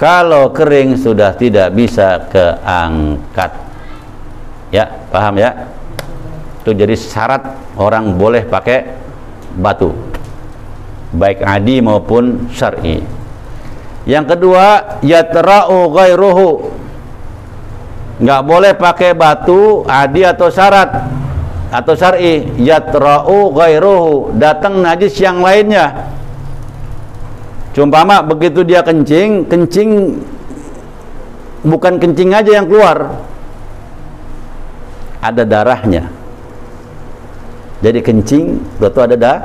Kalau 0.00 0.52
kering 0.52 0.96
sudah 0.96 1.36
tidak 1.36 1.72
bisa 1.76 2.28
keangkat. 2.32 3.52
Ya 4.72 4.88
paham 5.12 5.36
ya? 5.36 5.68
Itu 6.64 6.72
jadi 6.72 6.96
syarat 6.96 7.76
orang 7.76 8.16
boleh 8.16 8.48
pakai 8.48 8.88
batu. 9.56 9.92
Baik 11.12 11.44
adi 11.44 11.84
maupun 11.84 12.48
syar'i. 12.56 13.04
Yang 14.06 14.36
kedua, 14.36 14.98
yatra'u 15.02 15.90
ghairuhu. 15.90 16.48
Enggak 18.16 18.40
boleh 18.48 18.72
pakai 18.72 19.12
batu 19.12 19.84
adi 19.84 20.24
atau 20.24 20.48
syarat 20.48 20.88
atau 21.68 21.92
syar'i. 21.92 22.48
Yatra'u 22.56 23.52
ghairuhu, 23.52 24.36
datang 24.40 24.80
najis 24.80 25.16
yang 25.20 25.44
lainnya. 25.44 26.12
Cumpama 27.76 28.24
begitu 28.24 28.64
dia 28.64 28.80
kencing, 28.80 29.44
kencing 29.44 30.16
bukan 31.60 32.00
kencing 32.00 32.32
aja 32.32 32.56
yang 32.56 32.64
keluar. 32.64 33.20
Ada 35.20 35.44
darahnya. 35.44 36.08
Jadi 37.84 38.00
kencing, 38.00 38.56
betul 38.80 39.04
ada 39.04 39.16
dah 39.20 39.38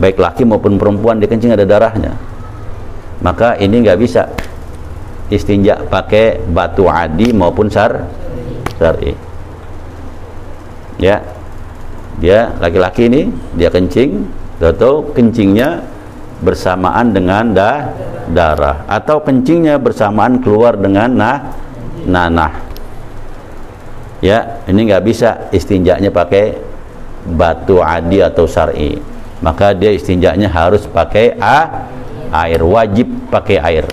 baik 0.00 0.16
laki 0.16 0.48
maupun 0.48 0.80
perempuan 0.80 1.20
dia 1.20 1.28
kencing 1.28 1.52
ada 1.52 1.68
darahnya 1.68 2.16
maka 3.20 3.58
ini 3.60 3.84
nggak 3.84 3.98
bisa 4.00 4.32
istinja 5.30 5.86
pakai 5.86 6.42
batu 6.50 6.90
adi 6.90 7.30
maupun 7.30 7.70
sar 7.70 8.04
syar'i 8.76 9.14
ya. 11.00 11.22
Dia 12.20 12.52
laki-laki 12.60 13.08
ini 13.08 13.32
dia 13.56 13.72
kencing 13.72 14.28
atau 14.60 15.08
kencingnya 15.16 15.80
bersamaan 16.44 17.16
dengan 17.16 17.56
da, 17.56 17.96
darah. 18.28 18.84
Atau 18.84 19.24
kencingnya 19.24 19.80
bersamaan 19.80 20.44
keluar 20.44 20.76
dengan 20.76 21.08
nah, 21.16 21.40
nanah. 22.04 22.60
Ya 24.20 24.60
ini 24.68 24.84
nggak 24.84 25.04
bisa 25.08 25.48
istinjaknya 25.48 26.12
pakai 26.12 26.60
batu 27.24 27.80
adi 27.80 28.20
atau 28.20 28.44
syar'i 28.44 29.00
maka 29.40 29.72
dia 29.72 29.92
istinjaknya 29.92 30.48
harus 30.52 30.84
pakai 30.84 31.36
a 31.40 31.88
air 32.44 32.60
wajib 32.60 33.08
pakai 33.32 33.56
air 33.60 33.84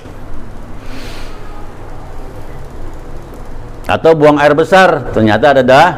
atau 3.88 4.12
buang 4.14 4.38
air 4.38 4.52
besar 4.52 5.16
ternyata 5.16 5.56
ada 5.56 5.64
dah 5.64 5.90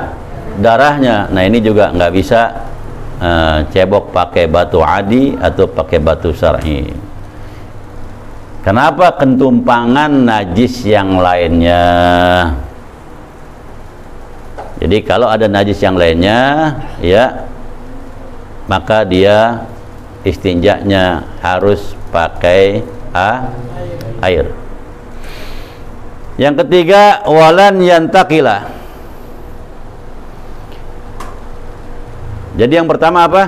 darahnya. 0.61 1.27
Nah 1.33 1.41
ini 1.41 1.57
juga 1.59 1.89
nggak 1.89 2.11
bisa 2.13 2.69
uh, 3.17 3.65
cebok 3.73 4.13
pakai 4.13 4.45
batu 4.45 4.79
adi 4.85 5.33
atau 5.35 5.65
pakai 5.65 5.97
batu 5.97 6.29
syar'i 6.29 7.09
kenapa 8.63 9.17
kentumpangan 9.17 10.11
najis 10.29 10.85
yang 10.85 11.17
lainnya? 11.17 11.83
Jadi 14.79 14.97
kalau 15.03 15.27
ada 15.27 15.49
najis 15.49 15.81
yang 15.83 15.99
lainnya 15.99 16.71
ya 17.03 17.49
maka 18.69 19.03
dia 19.03 19.67
istinjaknya 20.23 21.25
harus 21.41 21.97
pakai 22.13 22.85
a, 23.11 23.49
air. 24.23 24.53
Yang 26.39 26.63
ketiga 26.63 27.19
walan 27.27 27.83
yantakila. 27.83 28.71
Jadi 32.55 32.79
yang 32.79 32.87
pertama 32.87 33.27
apa? 33.27 33.43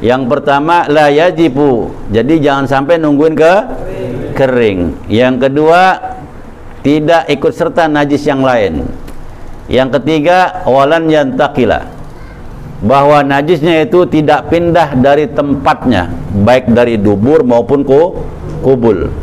Yang 0.00 0.22
pertama 0.32 0.88
la 0.88 1.12
yajibu. 1.12 1.92
Jadi 2.08 2.40
jangan 2.40 2.64
sampai 2.64 2.96
nungguin 2.96 3.36
ke 3.36 3.52
kering. 4.32 5.04
Yang 5.12 5.34
kedua 5.48 6.00
tidak 6.80 7.28
ikut 7.28 7.52
serta 7.52 7.84
najis 7.92 8.24
yang 8.24 8.40
lain. 8.40 8.88
Yang 9.68 10.00
ketiga 10.00 10.64
walan 10.64 11.12
yantakila. 11.12 11.92
Bahwa 12.80 13.20
najisnya 13.20 13.84
itu 13.84 14.08
tidak 14.08 14.48
pindah 14.48 14.96
dari 14.96 15.28
tempatnya, 15.28 16.08
baik 16.42 16.72
dari 16.72 16.96
dubur 16.98 17.46
maupun 17.46 17.86
ku, 17.86 18.26
kubul. 18.64 19.21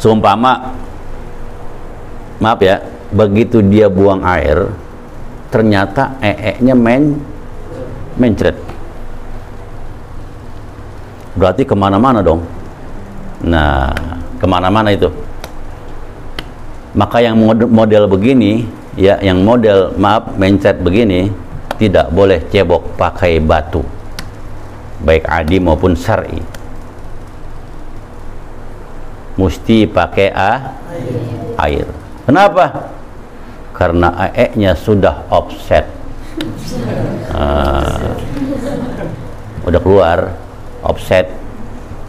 Sumpama 0.00 0.72
maaf 2.40 2.56
ya, 2.64 2.80
begitu 3.12 3.60
dia 3.60 3.92
buang 3.92 4.24
air, 4.24 4.72
ternyata 5.52 6.16
ee-nya 6.24 6.72
men 6.72 7.20
mencret. 8.16 8.56
Berarti 11.36 11.68
ke 11.68 11.76
mana-mana 11.76 12.24
dong. 12.24 12.40
Nah 13.44 13.92
ke 14.40 14.46
mana-mana 14.48 14.88
itu. 14.88 15.12
Maka 16.96 17.20
yang 17.20 17.36
model 17.68 18.08
begini 18.08 18.64
ya 18.96 19.20
yang 19.20 19.44
model 19.44 19.92
maaf 20.00 20.32
mencret 20.40 20.80
begini 20.80 21.28
tidak 21.76 22.08
boleh 22.08 22.40
cebok 22.48 22.96
pakai 22.96 23.36
batu. 23.36 23.84
Baik 25.04 25.28
adi 25.28 25.60
maupun 25.60 25.92
syari 25.92 26.59
mesti 29.40 29.88
pakai 29.88 30.28
a, 30.28 30.52
air. 31.64 31.88
Kenapa? 32.28 32.92
Karena 33.72 34.12
AE-nya 34.28 34.76
sudah 34.76 35.24
offset. 35.32 35.88
Uh, 37.32 38.12
udah 39.64 39.80
keluar 39.80 40.18
offset 40.84 41.32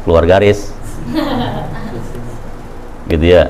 keluar 0.04 0.28
garis. 0.28 0.76
Gitu 3.08 3.26
ya. 3.26 3.48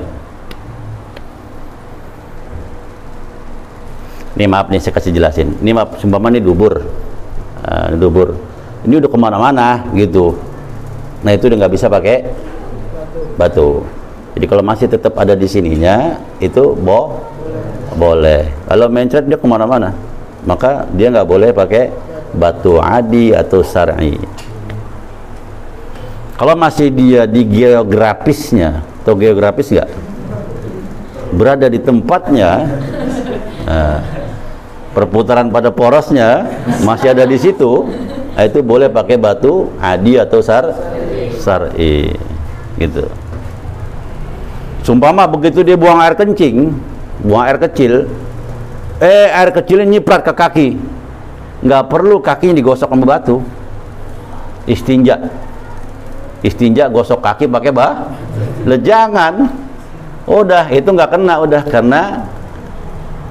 Ini 4.32 4.48
maaf 4.48 4.70
nih 4.70 4.80
saya 4.80 4.94
kasih 4.96 5.12
jelasin. 5.12 5.58
Ini 5.58 5.70
maaf 5.74 5.98
sumpah 5.98 6.22
ini 6.30 6.38
dubur. 6.38 6.78
Uh, 7.62 7.88
dubur. 7.98 8.38
Ini 8.86 9.02
udah 9.02 9.10
ke 9.10 9.18
mana-mana 9.18 9.86
gitu. 9.94 10.38
Nah 11.22 11.30
itu 11.34 11.46
udah 11.46 11.56
nggak 11.62 11.74
bisa 11.74 11.86
pakai 11.86 12.26
batu. 13.36 13.84
Jadi 14.32 14.46
kalau 14.48 14.64
masih 14.64 14.86
tetap 14.88 15.12
ada 15.20 15.36
di 15.36 15.44
sininya 15.44 16.20
itu 16.40 16.72
boh 16.72 17.20
boleh. 17.96 18.48
Kalau 18.68 18.86
mencret 18.88 19.28
dia 19.28 19.36
ke 19.36 19.46
mana-mana. 19.46 19.92
Maka 20.42 20.88
dia 20.96 21.12
nggak 21.12 21.28
boleh 21.28 21.50
pakai 21.54 21.92
batu 22.34 22.80
adi 22.80 23.30
atau 23.30 23.60
sar'i. 23.62 24.16
Kalau 26.34 26.58
masih 26.58 26.90
dia 26.90 27.28
di 27.28 27.46
geografisnya 27.46 28.82
atau 29.04 29.14
geografis 29.14 29.70
nggak? 29.70 29.90
Berada 31.32 31.70
di 31.70 31.78
tempatnya 31.78 32.66
nah, 33.64 33.98
perputaran 34.92 35.48
pada 35.48 35.72
porosnya 35.72 36.44
masih 36.84 37.16
ada 37.16 37.24
di 37.24 37.40
situ 37.40 37.88
nah 38.32 38.48
itu 38.48 38.64
boleh 38.64 38.88
pakai 38.88 39.20
batu 39.20 39.68
adi 39.76 40.16
atau 40.16 40.40
sar 40.40 40.72
sar'i 41.36 42.16
gitu. 42.80 43.08
Sumpama 44.82 45.28
begitu 45.30 45.62
dia 45.62 45.78
buang 45.78 46.02
air 46.02 46.18
kencing 46.18 46.74
buang 47.22 47.46
air 47.46 47.58
kecil 47.60 48.10
eh 48.98 49.30
air 49.30 49.50
kecilnya 49.54 49.86
nyiprat 49.98 50.26
ke 50.26 50.32
kaki. 50.34 50.68
Nggak 51.62 51.82
perlu 51.86 52.18
kakinya 52.18 52.58
digosok 52.58 52.90
sama 52.90 53.06
batu. 53.06 53.38
Istinja. 54.66 55.30
Istinja 56.42 56.90
gosok 56.90 57.22
kaki 57.22 57.46
pakai 57.46 57.70
bah 57.70 58.10
lejangan. 58.66 59.46
Udah 60.26 60.66
itu 60.70 60.90
nggak 60.90 61.10
kena 61.14 61.34
udah. 61.42 61.62
Karena 61.66 62.02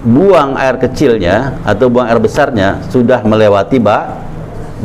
buang 0.07 0.55
air 0.55 0.79
kecilnya 0.79 1.59
atau 1.67 1.91
buang 1.91 2.07
air 2.07 2.19
besarnya 2.19 2.79
sudah 2.87 3.21
melewati 3.27 3.77
bah 3.77 4.17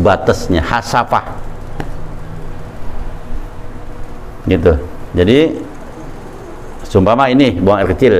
batasnya 0.02 0.60
hasafah 0.60 1.45
gitu. 4.46 4.72
Jadi 5.14 5.58
sumpama 6.86 7.28
ini 7.30 7.58
buang 7.58 7.82
air 7.82 7.90
kecil. 7.92 8.14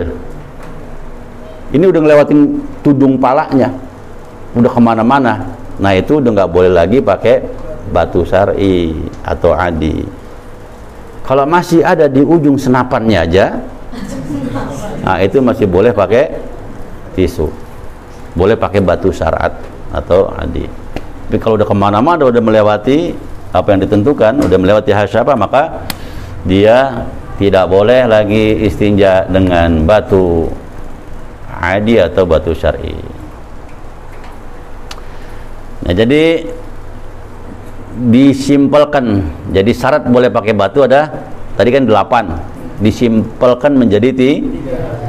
Ini 1.75 1.85
udah 1.87 2.01
ngelewatin 2.03 2.41
tudung 2.83 3.19
palanya. 3.19 3.71
Udah 4.55 4.71
ke 4.71 4.81
mana-mana. 4.83 5.43
Nah 5.83 5.93
itu 5.95 6.19
udah 6.19 6.31
nggak 6.33 6.51
boleh 6.51 6.73
lagi 6.73 6.99
pakai 7.03 7.43
batu 7.91 8.27
sari 8.27 8.95
atau 9.23 9.55
adi. 9.55 10.03
Kalau 11.27 11.43
masih 11.43 11.83
ada 11.83 12.07
di 12.07 12.23
ujung 12.23 12.55
senapannya 12.55 13.19
aja 13.19 13.47
nah 15.03 15.23
itu 15.23 15.39
masih 15.39 15.67
boleh 15.71 15.95
pakai 15.95 16.35
tisu. 17.15 17.51
Boleh 18.35 18.59
pakai 18.59 18.83
batu 18.83 19.15
syarat 19.15 19.55
atau 19.95 20.31
adi. 20.35 20.67
Tapi 21.27 21.37
kalau 21.43 21.59
udah 21.59 21.67
ke 21.67 21.77
mana-mana 21.77 22.23
udah 22.27 22.43
melewati 22.43 23.15
apa 23.51 23.69
yang 23.73 23.81
ditentukan 23.87 24.33
udah 24.43 24.59
melewati 24.59 24.93
hasyaba 24.93 25.33
maka 25.39 25.87
dia 26.47 27.05
tidak 27.37 27.69
boleh 27.69 28.09
lagi 28.09 28.65
istinja 28.65 29.29
dengan 29.29 29.85
batu 29.85 30.49
adi 31.51 32.01
atau 32.01 32.25
batu 32.25 32.57
syar'i. 32.57 32.97
Nah, 35.87 35.93
jadi 35.95 36.47
disimpelkan. 37.97 39.23
Jadi 39.53 39.71
syarat 39.73 40.09
boleh 40.09 40.29
pakai 40.33 40.53
batu 40.57 40.85
ada 40.85 41.13
tadi 41.55 41.69
kan 41.71 41.85
delapan. 41.85 42.25
Disimpelkan 42.77 43.73
menjadi 43.73 44.13
ti, 44.13 44.31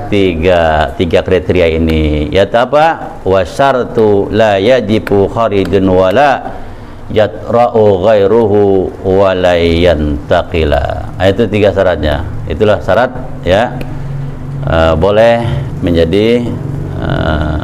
tiga 0.07 0.91
tiga 0.95 1.19
kriteria 1.19 1.67
ini. 1.75 2.31
Ya 2.31 2.47
apa? 2.47 3.19
Wasartu 3.27 4.31
la 4.31 4.55
yajibu 4.55 5.27
kharijun 5.27 5.83
wala 5.83 6.63
yatra'u 7.11 8.03
ghairuhu 8.03 8.91
wa 9.03 9.31
la 9.31 9.55
yantaqila. 9.55 11.15
Nah, 11.15 11.27
itu 11.27 11.47
tiga 11.47 11.71
syaratnya. 11.71 12.27
Itulah 12.47 12.83
syarat 12.83 13.11
ya 13.47 13.79
uh, 14.67 14.93
boleh 14.99 15.43
menjadi 15.79 16.47
uh, 16.99 17.63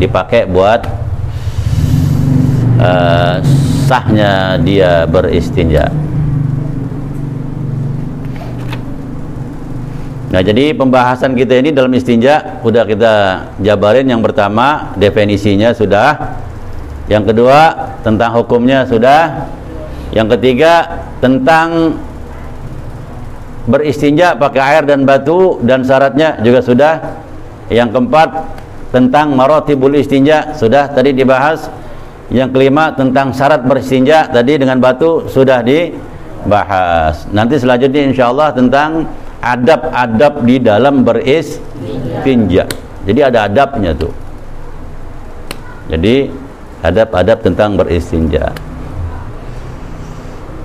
dipakai 0.00 0.48
buat 0.48 0.88
uh, 2.80 3.38
sahnya 3.86 4.56
dia 4.64 5.04
beristinja. 5.04 5.92
Nah, 10.32 10.40
jadi 10.40 10.72
pembahasan 10.72 11.36
kita 11.36 11.60
ini 11.60 11.76
dalam 11.76 11.92
istinja 11.92 12.64
sudah 12.64 12.88
kita 12.88 13.14
jabarin 13.60 14.08
yang 14.08 14.24
pertama 14.24 14.96
definisinya 14.96 15.76
sudah. 15.76 16.40
Yang 17.04 17.36
kedua 17.36 17.81
tentang 18.02 18.30
hukumnya 18.36 18.84
sudah. 18.84 19.48
Yang 20.12 20.36
ketiga 20.36 21.00
tentang 21.24 21.96
beristinja 23.64 24.36
pakai 24.36 24.60
air 24.60 24.82
dan 24.84 25.06
batu 25.08 25.62
dan 25.64 25.86
syaratnya 25.86 26.36
juga 26.44 26.60
sudah. 26.60 26.94
Yang 27.72 27.96
keempat 27.96 28.28
tentang 28.92 29.32
marotibul 29.32 29.96
istinja 29.96 30.52
sudah 30.52 30.92
tadi 30.92 31.16
dibahas. 31.16 31.72
Yang 32.28 32.52
kelima 32.52 32.92
tentang 32.92 33.32
syarat 33.32 33.64
beristinja 33.64 34.28
tadi 34.28 34.60
dengan 34.60 34.76
batu 34.76 35.24
sudah 35.30 35.64
dibahas. 35.64 37.24
Nanti 37.32 37.56
selanjutnya 37.56 38.12
insya 38.12 38.28
Allah 38.28 38.52
tentang 38.52 39.08
adab-adab 39.40 40.44
di 40.44 40.56
dalam 40.60 41.02
beristinja. 41.02 42.68
Jadi 43.02 43.20
ada 43.20 43.50
adabnya 43.50 43.90
tuh. 43.96 44.12
Jadi 45.90 46.41
adab-adab 46.82 47.38
tentang 47.40 47.78
beristinja 47.78 48.50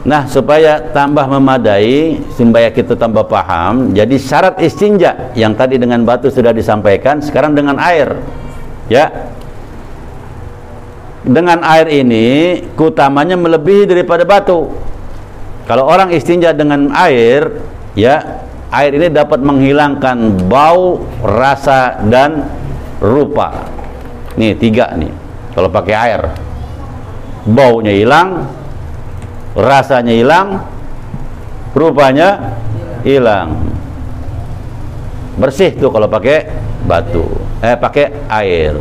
Nah, 0.07 0.24
supaya 0.24 0.80
tambah 0.95 1.28
memadai, 1.28 2.24
supaya 2.32 2.72
kita 2.72 2.95
tambah 2.95 3.28
paham, 3.28 3.91
jadi 3.91 4.15
syarat 4.15 4.55
istinja 4.63 5.36
yang 5.36 5.51
tadi 5.51 5.76
dengan 5.76 6.07
batu 6.07 6.32
sudah 6.32 6.55
disampaikan, 6.55 7.20
sekarang 7.20 7.51
dengan 7.51 7.76
air. 7.76 8.15
Ya. 8.88 9.11
Dengan 11.28 11.59
air 11.59 11.91
ini 11.91 12.55
keutamanya 12.80 13.36
melebihi 13.36 13.84
daripada 13.84 14.24
batu. 14.24 14.72
Kalau 15.68 15.84
orang 15.84 16.15
istinja 16.15 16.55
dengan 16.55 16.88
air, 16.95 17.59
ya, 17.91 18.47
air 18.72 18.95
ini 18.95 19.11
dapat 19.11 19.43
menghilangkan 19.43 20.47
bau, 20.47 21.03
rasa 21.20 21.99
dan 22.07 22.47
rupa. 23.03 23.68
Nih, 24.39 24.55
tiga 24.55 24.95
nih. 24.95 25.26
Kalau 25.58 25.70
pakai 25.74 25.95
air. 25.97 26.22
Baunya 27.47 27.95
hilang, 27.95 28.45
rasanya 29.58 30.14
hilang 30.14 30.62
rupanya 31.74 32.58
hilang 33.01 33.58
bersih 35.38 35.74
tuh 35.74 35.89
kalau 35.89 36.05
pakai 36.05 36.45
batu 36.86 37.26
eh 37.66 37.74
pakai 37.74 38.14
air 38.30 38.78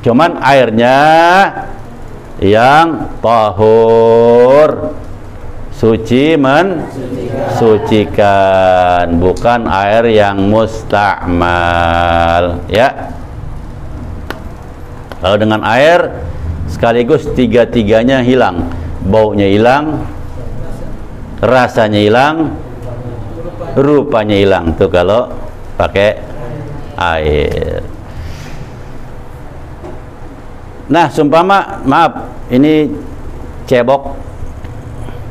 cuman 0.00 0.40
airnya 0.40 0.96
yang 2.40 3.08
tahur 3.20 4.96
suci 5.76 6.40
men 6.40 6.88
sucikan 7.60 9.20
bukan 9.20 9.68
air 9.68 10.08
yang 10.08 10.40
mustakmal 10.48 11.84
ya 12.68 13.12
kalau 15.20 15.36
dengan 15.36 15.60
air 15.68 16.08
sekaligus 16.64 17.28
tiga-tiganya 17.36 18.24
hilang. 18.24 18.72
Baunya 19.04 19.48
hilang 19.48 20.04
rasanya 21.44 22.00
hilang 22.00 22.56
rupanya 23.76 24.36
hilang. 24.36 24.72
Tuh 24.76 24.88
kalau 24.88 25.28
pakai 25.76 26.16
air. 26.96 27.84
Nah 30.88 31.06
sumpama 31.12 31.84
maaf 31.84 32.32
ini 32.48 32.88
cebok. 33.68 34.16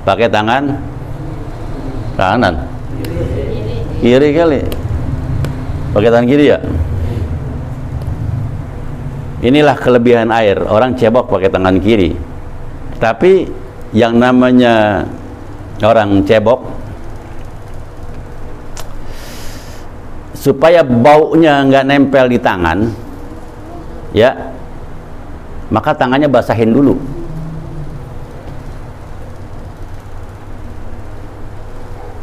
Pakai 0.05 0.29
tangan. 0.29 0.77
Kanan. 2.13 2.55
Kiri 4.01 4.29
kali. 4.37 4.61
Pakai 5.97 6.09
tangan 6.13 6.29
kiri 6.29 6.53
ya 6.53 6.61
inilah 9.39 9.75
kelebihan 9.79 10.29
air. 10.31 10.59
Orang 10.67 10.95
cebok 10.95 11.31
pakai 11.31 11.51
tangan 11.51 11.79
kiri. 11.79 12.15
Tapi 12.99 13.47
yang 13.95 14.19
namanya 14.19 15.07
orang 15.79 16.21
cebok 16.27 16.59
supaya 20.35 20.83
baunya 20.83 21.63
nggak 21.67 21.83
nempel 21.83 22.31
di 22.31 22.39
tangan 22.39 22.87
ya 24.15 24.31
maka 25.69 25.93
tangannya 25.93 26.29
basahin 26.31 26.73
dulu. 26.73 26.97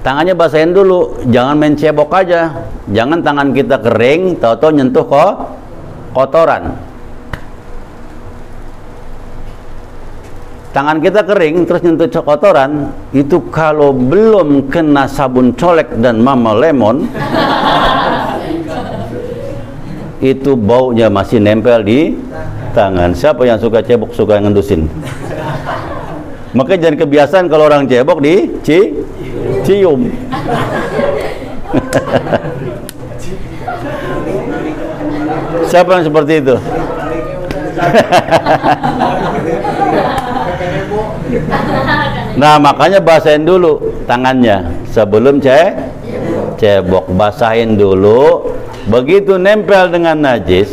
Tangannya 0.03 0.39
basahin 0.39 0.71
dulu. 0.71 1.19
Jangan 1.35 1.59
main 1.59 1.75
cebok 1.75 2.15
aja. 2.15 2.55
Jangan 2.95 3.27
tangan 3.27 3.51
kita 3.51 3.83
kering 3.83 4.39
tahu-tahu 4.39 4.71
nyentuh 4.79 5.03
kok 5.03 5.31
kotoran 6.15 6.79
tangan 10.77 11.01
kita 11.01 11.25
kering 11.25 11.65
terus 11.65 11.81
nyentuh 11.81 12.21
kotoran 12.21 12.93
itu 13.17 13.41
kalau 13.49 13.97
belum 13.97 14.69
kena 14.69 15.09
sabun 15.09 15.57
colek 15.57 15.89
dan 16.05 16.21
mama 16.21 16.53
lemon 16.53 17.09
itu 20.21 20.53
baunya 20.53 21.09
masih 21.09 21.41
nempel 21.41 21.81
di 21.81 22.13
tangan. 22.77 23.17
Siapa 23.17 23.49
yang 23.49 23.57
suka 23.57 23.81
cebok 23.81 24.13
suka 24.13 24.37
ngendusin. 24.37 24.85
Maka 26.53 26.77
jangan 26.77 27.01
kebiasaan 27.01 27.49
kalau 27.49 27.73
orang 27.73 27.89
cebok 27.89 28.21
di 28.21 28.45
ci, 28.61 29.01
cium. 29.65 30.13
Siapa 35.73 35.99
yang 35.99 36.05
seperti 36.07 36.33
itu 36.41 36.55
nah 42.37 42.61
makanya 42.61 43.01
basahin 43.01 43.49
dulu 43.49 43.81
tangannya. 44.05 44.69
Sebelum 44.93 45.41
ce 45.41 45.73
cebok 46.57 47.09
basahin 47.17 47.77
dulu. 47.77 48.53
Begitu 48.87 49.35
nempel 49.35 49.91
dengan 49.91 50.15
najis 50.15 50.71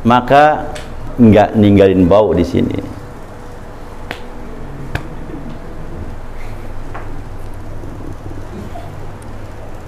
maka 0.00 0.72
nggak 1.20 1.52
ninggalin 1.60 2.08
bau 2.08 2.32
di 2.32 2.46
sini. 2.46 2.78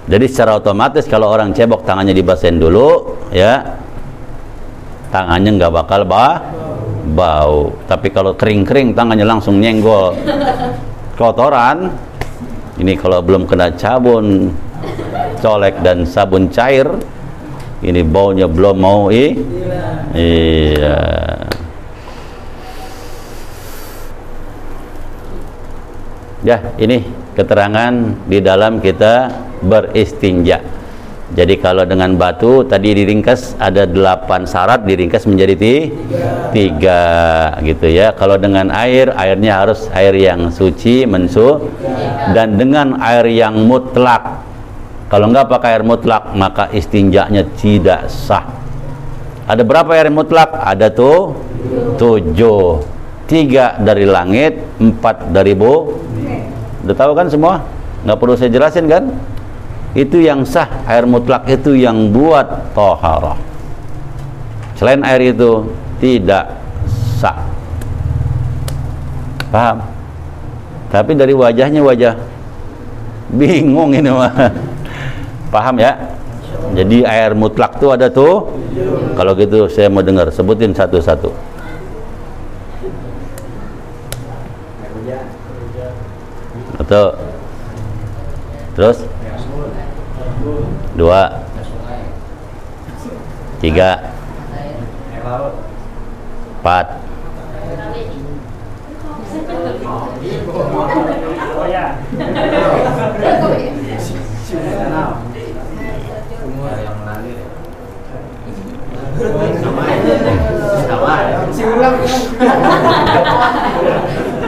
Jadi 0.03 0.25
secara 0.29 0.61
otomatis 0.61 1.09
kalau 1.09 1.33
orang 1.33 1.55
cebok 1.57 1.81
tangannya 1.87 2.13
dibasahin 2.13 2.61
dulu 2.61 3.17
ya. 3.33 3.81
Tangannya 5.09 5.57
nggak 5.57 5.73
bakal 5.73 6.05
bah 6.05 6.45
bau. 7.17 7.73
Tapi 7.89 8.13
kalau 8.13 8.37
kering-kering 8.37 8.93
tangannya 8.93 9.25
langsung 9.25 9.57
nyenggol 9.57 10.13
kotoran. 11.23 11.95
Ini 12.75 12.99
kalau 12.99 13.23
belum 13.23 13.47
kena 13.47 13.71
sabun 13.79 14.51
colek 15.39 15.79
dan 15.79 16.03
sabun 16.03 16.51
cair 16.51 16.87
ini 17.83 18.01
baunya 18.03 18.47
belum 18.47 18.75
mau 18.79 19.01
i 19.11 19.35
iya. 20.15 20.99
Ya 26.43 26.59
ini 26.75 27.07
keterangan 27.39 28.19
di 28.27 28.43
dalam 28.43 28.83
kita 28.83 29.31
beristinja 29.63 30.59
jadi 31.31 31.55
kalau 31.55 31.87
dengan 31.87 32.19
batu 32.19 32.67
tadi 32.67 32.91
diringkas 32.91 33.55
ada 33.55 33.87
delapan 33.87 34.43
syarat 34.43 34.83
diringkas 34.83 35.23
menjadi 35.23 35.55
tiga. 36.51 37.03
gitu 37.63 37.87
ya 37.87 38.11
kalau 38.11 38.35
dengan 38.35 38.67
air 38.75 39.15
airnya 39.15 39.63
harus 39.63 39.87
air 39.95 40.11
yang 40.19 40.51
suci 40.51 41.07
mensu 41.07 41.71
dan 42.35 42.59
dengan 42.59 42.99
air 42.99 43.23
yang 43.31 43.55
mutlak 43.63 44.43
kalau 45.13 45.29
enggak 45.29 45.45
pakai 45.45 45.77
air 45.77 45.85
mutlak, 45.85 46.33
maka 46.33 46.73
istinjaknya 46.73 47.45
tidak 47.53 48.09
sah. 48.09 48.49
Ada 49.45 49.61
berapa 49.61 49.93
air 49.93 50.09
mutlak? 50.09 50.57
Ada 50.57 50.89
tuh 50.89 51.37
tujuh. 52.01 52.81
Tiga 53.29 53.77
dari 53.77 54.09
langit, 54.09 54.57
empat 54.81 55.29
dari 55.29 55.53
bu. 55.53 55.93
Udah 56.81 56.95
tahu 56.97 57.13
kan 57.13 57.29
semua? 57.29 57.61
Nggak 58.01 58.17
perlu 58.17 58.33
saya 58.33 58.49
jelasin 58.49 58.89
kan? 58.89 59.13
Itu 59.93 60.17
yang 60.17 60.41
sah, 60.41 60.65
air 60.89 61.05
mutlak 61.05 61.45
itu 61.45 61.77
yang 61.77 62.09
buat 62.09 62.73
toharah. 62.73 63.37
Selain 64.73 65.05
air 65.05 65.37
itu 65.37 65.69
tidak 66.01 66.57
sah. 67.21 67.45
Paham? 69.53 69.85
Tapi 70.89 71.13
dari 71.13 71.37
wajahnya 71.37 71.85
wajah 71.85 72.17
bingung 73.37 73.93
ini 73.93 74.09
mah. 74.09 74.33
Paham 75.53 75.77
ya? 75.77 75.93
Jadi 76.73 77.05
air 77.05 77.37
mutlak 77.37 77.77
tuh 77.77 77.93
ada 77.93 78.09
tuh. 78.09 78.49
Kalau 79.13 79.37
gitu 79.37 79.69
saya 79.69 79.93
mau 79.93 80.01
dengar, 80.01 80.33
sebutin 80.33 80.73
satu-satu. 80.73 81.29
Betul. 86.81 87.07
Terus? 88.73 88.97
Dua. 91.03 91.27
Tiga. 93.59 93.91
Empat. 96.63 96.85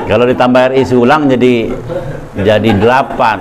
Kalau 0.08 0.24
ditambah 0.24 0.64
RI 0.72 0.84
ulang 0.96 1.28
jadi 1.28 1.76
jadi 2.40 2.70
delapan. 2.80 3.40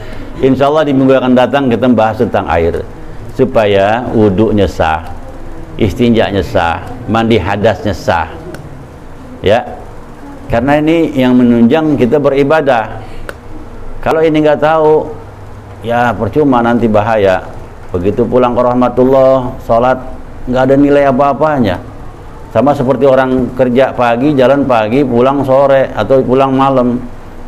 Insya 0.44 0.68
Allah 0.68 0.84
di 0.84 0.92
minggu 0.92 1.16
akan 1.16 1.32
datang 1.32 1.72
kita 1.72 1.88
bahas 1.88 2.20
tentang 2.20 2.44
air 2.52 2.84
supaya 3.32 4.04
wudhunya 4.12 4.68
sah, 4.68 5.08
istinjaknya 5.80 6.44
sah, 6.44 6.84
mandi 7.08 7.40
hadasnya 7.40 7.96
sah. 7.96 8.28
Ya, 9.40 9.64
karena 10.52 10.84
ini 10.84 11.16
yang 11.16 11.40
menunjang 11.40 11.96
kita 11.96 12.20
beribadah. 12.20 13.00
Kalau 14.04 14.20
ini 14.20 14.44
nggak 14.44 14.60
tahu, 14.60 15.08
ya 15.80 16.12
percuma 16.12 16.60
nanti 16.60 16.92
bahaya. 16.92 17.40
Begitu 17.88 18.28
pulang 18.28 18.52
ke 18.52 18.60
rahmatullah, 18.60 19.48
sholat 19.64 19.96
nggak 20.44 20.62
ada 20.68 20.74
nilai 20.76 21.08
apa-apanya. 21.08 21.80
Sama 22.52 22.76
seperti 22.76 23.08
orang 23.08 23.48
kerja 23.56 23.96
pagi, 23.96 24.36
jalan 24.36 24.68
pagi, 24.68 25.00
pulang 25.08 25.40
sore 25.40 25.88
atau 25.96 26.20
pulang 26.20 26.52
malam. 26.52 27.00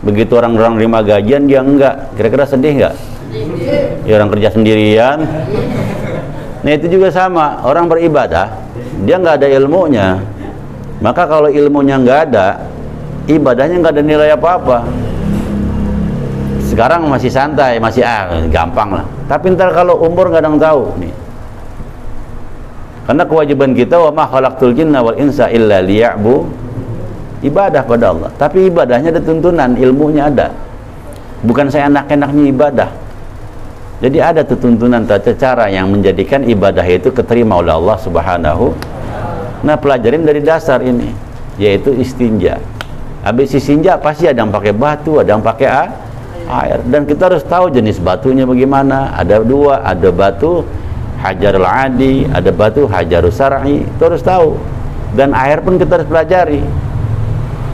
Begitu 0.04 0.32
orang-orang 0.36 0.76
terima 0.76 1.00
gajian 1.00 1.48
dia 1.48 1.60
enggak. 1.64 2.12
Kira-kira 2.18 2.44
sedih 2.44 2.72
nggak? 2.76 2.94
Ya 4.04 4.12
orang 4.20 4.30
kerja 4.32 4.48
sendirian. 4.52 5.18
Nah 6.64 6.70
itu 6.74 6.86
juga 6.90 7.08
sama. 7.14 7.62
Orang 7.62 7.86
beribadah, 7.86 8.52
dia 9.06 9.16
nggak 9.16 9.40
ada 9.42 9.48
ilmunya. 9.48 10.20
Maka 11.00 11.28
kalau 11.28 11.48
ilmunya 11.52 12.00
nggak 12.00 12.18
ada, 12.32 12.66
ibadahnya 13.28 13.76
nggak 13.80 13.94
ada 13.96 14.04
nilai 14.04 14.28
apa-apa. 14.32 14.88
Sekarang 16.66 17.06
masih 17.06 17.30
santai, 17.30 17.78
masih 17.78 18.02
ah 18.02 18.42
gampang 18.50 19.00
lah. 19.00 19.06
Tapi 19.30 19.54
ntar 19.54 19.72
kalau 19.72 20.02
umur 20.02 20.28
nggak 20.28 20.42
ada 20.42 20.50
yang 20.50 20.60
tahu 20.60 20.82
nih. 20.98 21.14
Karena 23.06 23.22
kewajiban 23.22 23.70
kita 23.70 24.02
wa 24.02 24.10
ma 24.10 24.24
khalaqtul 24.26 24.74
jinna 24.74 24.98
wal 24.98 25.14
insa 25.14 25.46
illa 25.46 25.78
liya'bu 25.78 26.65
ibadah 27.46 27.82
pada 27.86 28.10
Allah. 28.12 28.30
Tapi 28.34 28.66
ibadahnya 28.68 29.14
ada 29.14 29.22
tuntunan, 29.22 29.78
ilmunya 29.78 30.26
ada. 30.28 30.50
Bukan 31.46 31.70
saya 31.70 31.86
enak-enaknya 31.86 32.44
ibadah. 32.50 32.90
Jadi 33.96 34.18
ada 34.20 34.44
tuntunan 34.44 35.08
tata 35.08 35.32
cara 35.32 35.72
yang 35.72 35.88
menjadikan 35.88 36.44
ibadah 36.44 36.84
itu 36.84 37.08
keterima 37.08 37.56
oleh 37.64 37.72
Allah 37.72 37.96
Subhanahu. 37.96 38.76
Nah, 39.64 39.76
pelajarin 39.80 40.20
dari 40.20 40.44
dasar 40.44 40.84
ini, 40.84 41.16
yaitu 41.56 41.96
istinja. 41.96 42.60
Habis 43.24 43.56
istinja 43.56 43.96
pasti 43.96 44.28
ada 44.28 44.44
yang 44.44 44.52
pakai 44.52 44.76
batu, 44.76 45.16
ada 45.16 45.32
yang 45.32 45.40
pakai 45.40 45.68
air. 46.46 46.78
Dan 46.86 47.08
kita 47.08 47.32
harus 47.32 47.42
tahu 47.42 47.72
jenis 47.72 47.98
batunya 47.98 48.44
bagaimana. 48.44 49.16
Ada 49.16 49.40
dua, 49.42 49.80
ada 49.80 50.12
batu 50.12 50.62
hajarul 51.24 51.66
adi, 51.66 52.28
ada 52.30 52.52
batu 52.52 52.84
hajarul 52.86 53.32
sar'i. 53.32 53.82
Itu 53.82 54.02
harus 54.12 54.22
tahu. 54.22 54.60
Dan 55.16 55.32
air 55.32 55.64
pun 55.64 55.80
kita 55.80 55.98
harus 55.98 56.06
pelajari. 56.06 56.60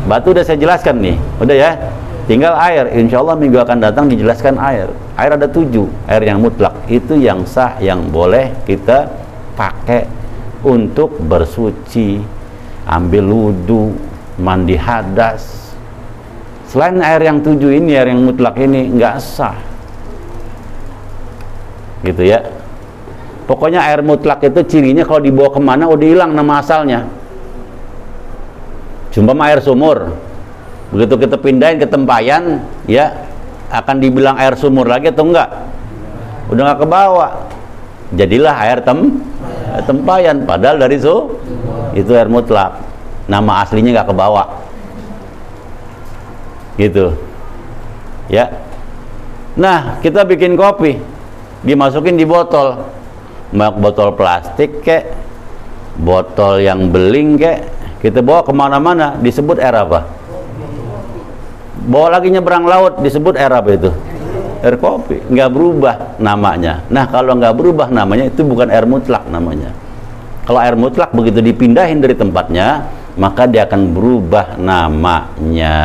Batu 0.03 0.35
udah 0.35 0.43
saya 0.43 0.59
jelaskan 0.59 0.99
nih, 0.99 1.17
udah 1.39 1.57
ya. 1.57 1.71
Tinggal 2.27 2.55
air, 2.55 2.87
insya 2.95 3.19
Allah 3.19 3.35
minggu 3.35 3.59
akan 3.59 3.79
datang 3.83 4.07
dijelaskan 4.07 4.55
air. 4.59 4.87
Air 5.19 5.35
ada 5.35 5.51
tujuh, 5.51 5.91
air 6.07 6.23
yang 6.23 6.39
mutlak 6.39 6.75
itu 6.87 7.19
yang 7.19 7.43
sah, 7.43 7.79
yang 7.83 8.11
boleh 8.15 8.55
kita 8.63 9.11
pakai 9.59 10.07
untuk 10.63 11.19
bersuci, 11.19 12.23
ambil 12.87 13.27
wudhu, 13.27 13.95
mandi 14.39 14.79
hadas. 14.79 15.75
Selain 16.71 16.99
air 17.03 17.27
yang 17.27 17.43
tujuh 17.43 17.75
ini, 17.75 17.99
air 17.99 18.15
yang 18.15 18.23
mutlak 18.23 18.55
ini 18.59 18.87
nggak 18.95 19.17
sah, 19.19 19.59
gitu 22.07 22.23
ya. 22.23 22.43
Pokoknya 23.51 23.83
air 23.83 24.01
mutlak 24.01 24.47
itu 24.47 24.63
cirinya 24.63 25.03
kalau 25.03 25.21
dibawa 25.21 25.51
ke 25.51 25.61
mana 25.61 25.91
udah 25.91 26.07
hilang 26.07 26.33
nama 26.33 26.63
asalnya. 26.63 27.03
Cuma 29.13 29.37
air 29.45 29.61
sumur, 29.61 30.17
begitu 30.89 31.21
kita 31.21 31.37
pindahin 31.37 31.77
ke 31.77 31.85
tempayan 31.85 32.65
ya 32.89 33.13
akan 33.69 34.01
dibilang 34.01 34.41
air 34.41 34.57
sumur 34.57 34.89
lagi 34.89 35.13
atau 35.13 35.29
enggak? 35.29 35.53
Udah 36.49 36.73
nggak 36.73 36.81
ke 36.81 36.89
bawah 36.89 37.33
jadilah 38.17 38.57
air 38.65 38.81
tem 38.81 39.21
tempayan. 39.85 40.49
Padahal 40.49 40.81
dari 40.81 40.97
itu 40.97 41.37
itu 41.93 42.13
air 42.17 42.29
mutlak. 42.29 42.81
Nama 43.29 43.53
aslinya 43.65 44.01
nggak 44.01 44.09
ke 44.09 44.15
bawah 44.17 44.47
gitu. 46.81 47.13
Ya. 48.33 48.49
Nah 49.61 50.01
kita 50.01 50.25
bikin 50.25 50.57
kopi. 50.57 50.97
Dimasukin 51.63 52.17
di 52.17 52.25
botol. 52.25 52.81
Mau 53.53 53.73
botol 53.77 54.17
plastik 54.17 54.81
kek. 54.81 55.05
Botol 56.01 56.65
yang 56.65 56.89
beling 56.89 57.37
kek 57.37 57.82
kita 58.03 58.19
bawa 58.21 58.43
ke 58.43 58.51
mana-mana 58.51 59.15
disebut 59.23 59.63
air 59.63 59.79
apa 59.79 60.23
bawa 61.87 62.19
lagi 62.19 62.31
nyebrang 62.31 62.63
laut 62.67 63.03
disebut 63.03 63.35
air 63.35 63.51
apa 63.51 63.71
itu. 63.75 63.91
Air 64.63 64.79
kopi 64.79 65.19
nggak 65.27 65.51
berubah 65.51 65.95
namanya. 66.23 66.87
Nah 66.87 67.11
kalau 67.11 67.35
nggak 67.35 67.55
berubah 67.59 67.91
namanya 67.91 68.31
itu 68.31 68.47
bukan 68.47 68.71
air 68.71 68.87
mutlak 68.87 69.27
namanya. 69.27 69.75
Kalau 70.47 70.59
air 70.63 70.79
mutlak 70.79 71.11
begitu 71.11 71.43
dipindahin 71.43 71.99
dari 71.99 72.15
tempatnya 72.15 72.87
maka 73.19 73.51
dia 73.51 73.67
akan 73.67 73.91
berubah 73.91 74.55
namanya. 74.59 75.77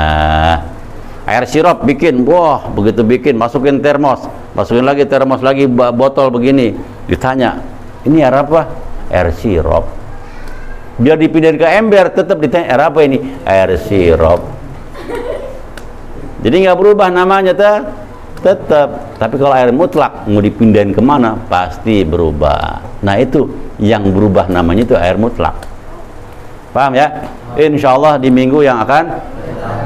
Air 1.27 1.43
sirup 1.49 1.83
bikin 1.83 2.23
wah 2.23 2.69
begitu 2.69 3.01
bikin 3.01 3.33
masukin 3.35 3.81
termos. 3.81 4.29
Masukin 4.53 4.85
lagi 4.85 5.09
termos 5.09 5.41
lagi 5.41 5.65
botol 5.69 6.29
begini. 6.29 6.77
Ditanya 7.09 7.57
ini 8.05 8.21
air 8.21 8.45
apa? 8.45 8.69
Air 9.09 9.33
sirup 9.33 9.96
biar 10.97 11.17
dipindahin 11.17 11.57
ke 11.57 11.67
ember 11.69 12.09
tetap 12.13 12.37
ditanya 12.41 12.73
air 12.73 12.81
apa 12.89 12.99
ini? 13.05 13.17
Air 13.45 13.77
sirup. 13.77 14.41
Jadi 16.41 16.55
nggak 16.65 16.77
berubah 16.77 17.09
namanya 17.09 17.53
ta? 17.53 17.73
tetap 18.37 19.17
tapi 19.17 19.35
kalau 19.41 19.53
air 19.53 19.73
mutlak 19.73 20.29
mau 20.29 20.41
dipindahin 20.41 20.93
ke 20.93 21.01
mana 21.01 21.35
pasti 21.49 22.05
berubah. 22.05 22.79
Nah 23.01 23.17
itu 23.17 23.49
yang 23.81 24.05
berubah 24.13 24.49
namanya 24.49 24.85
itu 24.85 24.95
air 24.97 25.17
mutlak. 25.17 25.57
Paham 26.71 26.93
ya? 26.93 27.27
Insya 27.57 27.97
Allah 27.97 28.21
di 28.21 28.29
minggu 28.29 28.61
yang 28.61 28.77
akan 28.85 29.03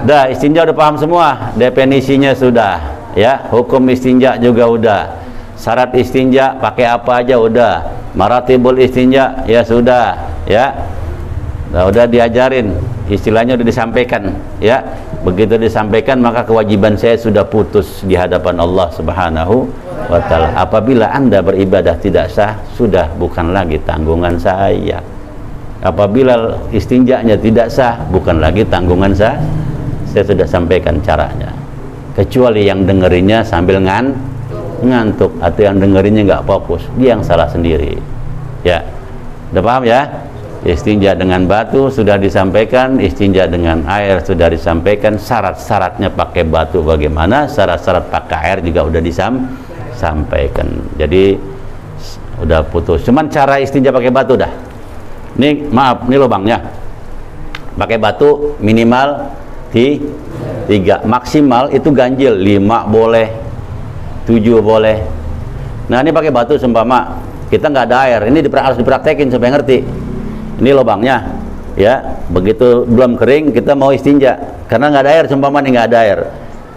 dah 0.03 0.28
istinja 0.28 0.68
udah 0.68 0.76
paham 0.76 0.95
semua. 0.99 1.55
Definisinya 1.55 2.36
sudah 2.36 2.76
ya. 3.16 3.47
Hukum 3.47 3.88
istinja 3.88 4.36
juga 4.36 4.68
udah. 4.68 5.01
Syarat 5.55 5.95
istinja 5.95 6.57
pakai 6.59 6.86
apa 6.91 7.24
aja 7.24 7.39
udah. 7.39 7.76
Maratibul 8.12 8.76
istinja 8.84 9.47
ya 9.47 9.64
sudah 9.64 10.20
ya 10.43 10.76
nah, 11.72 11.88
udah 11.88 12.05
diajarin 12.07 12.76
istilahnya 13.07 13.59
udah 13.59 13.67
disampaikan 13.67 14.36
ya 14.63 14.84
begitu 15.22 15.57
disampaikan 15.57 16.17
maka 16.22 16.41
kewajiban 16.45 16.97
saya 16.97 17.17
sudah 17.17 17.45
putus 17.45 18.01
di 18.05 18.17
hadapan 18.17 18.57
Allah 18.57 18.89
Subhanahu 18.89 19.69
wa 20.09 20.19
taala. 20.26 20.49
Apabila 20.57 21.13
Anda 21.13 21.39
beribadah 21.39 21.95
tidak 22.01 22.34
sah, 22.34 22.57
sudah 22.74 23.07
bukan 23.15 23.53
lagi 23.53 23.78
tanggungan 23.86 24.36
saya. 24.36 24.99
Apabila 25.82 26.57
istinjanya 26.74 27.38
tidak 27.38 27.69
sah, 27.69 28.01
bukan 28.09 28.41
lagi 28.41 28.65
tanggungan 28.65 29.13
saya. 29.13 29.38
Saya 30.09 30.28
sudah 30.28 30.47
sampaikan 30.49 30.99
caranya. 30.99 31.53
Kecuali 32.11 32.67
yang 32.67 32.84
dengerinnya 32.84 33.47
sambil 33.47 33.80
ngan 33.80 34.11
ngantuk 34.84 35.32
atau 35.39 35.61
yang 35.61 35.80
dengerinnya 35.80 36.28
nggak 36.28 36.43
fokus, 36.43 36.84
dia 36.99 37.15
yang 37.15 37.24
salah 37.24 37.47
sendiri. 37.47 37.95
Ya. 38.65 38.84
Udah 39.55 39.63
paham 39.63 39.84
ya? 39.88 40.09
Istinja 40.62 41.18
dengan 41.18 41.49
batu 41.49 41.89
sudah 41.89 42.22
disampaikan 42.22 43.01
istinja 43.01 43.49
dengan 43.49 43.82
air 43.89 44.22
sudah 44.22 44.45
disampaikan 44.53 45.18
syarat-syaratnya 45.18 46.14
pakai 46.14 46.45
batu 46.45 46.86
bagaimana 46.86 47.49
syarat-syarat 47.49 48.14
pakai 48.14 48.38
air 48.45 48.57
juga 48.62 48.86
udah 48.86 49.01
disampaikan. 49.01 50.68
Jadi 51.01 51.34
udah 52.45 52.62
putus. 52.70 53.01
Cuman 53.01 53.30
cara 53.30 53.57
istinja 53.57 53.89
pakai 53.89 54.14
batu 54.14 54.38
dah. 54.38 54.49
Ini 55.38 55.72
maaf 55.74 56.05
ini 56.05 56.16
lubangnya 56.22 56.62
pakai 57.74 57.97
batu 57.97 58.53
minimal 58.62 59.34
di 59.74 59.97
tiga. 60.70 61.01
Maksimal 61.01 61.74
itu 61.74 61.89
ganjil. 61.89 62.38
Lima 62.38 62.86
boleh 62.86 63.34
tujuh 64.30 64.62
boleh. 64.62 65.01
Nah 65.89 66.05
ini 66.05 66.14
pakai 66.14 66.30
batu 66.30 66.53
sempama 66.62 67.18
kita 67.49 67.66
nggak 67.66 67.86
ada 67.89 67.97
air. 68.05 68.22
Ini 68.30 68.45
harus 68.45 68.78
dipraktekin 68.78 69.34
supaya 69.34 69.57
ngerti 69.57 70.00
ini 70.62 70.72
lubangnya. 70.78 71.18
Ya 71.74 72.22
begitu 72.30 72.86
belum 72.86 73.18
kering 73.18 73.49
kita 73.57 73.74
mau 73.74 73.89
istinja. 73.89 74.38
Karena 74.70 74.93
nggak 74.93 75.03
ada 75.03 75.12
air 75.12 75.26
sumpah 75.26 75.49
nih 75.49 75.72
nggak 75.74 75.88
ada 75.89 75.97
air. 76.05 76.20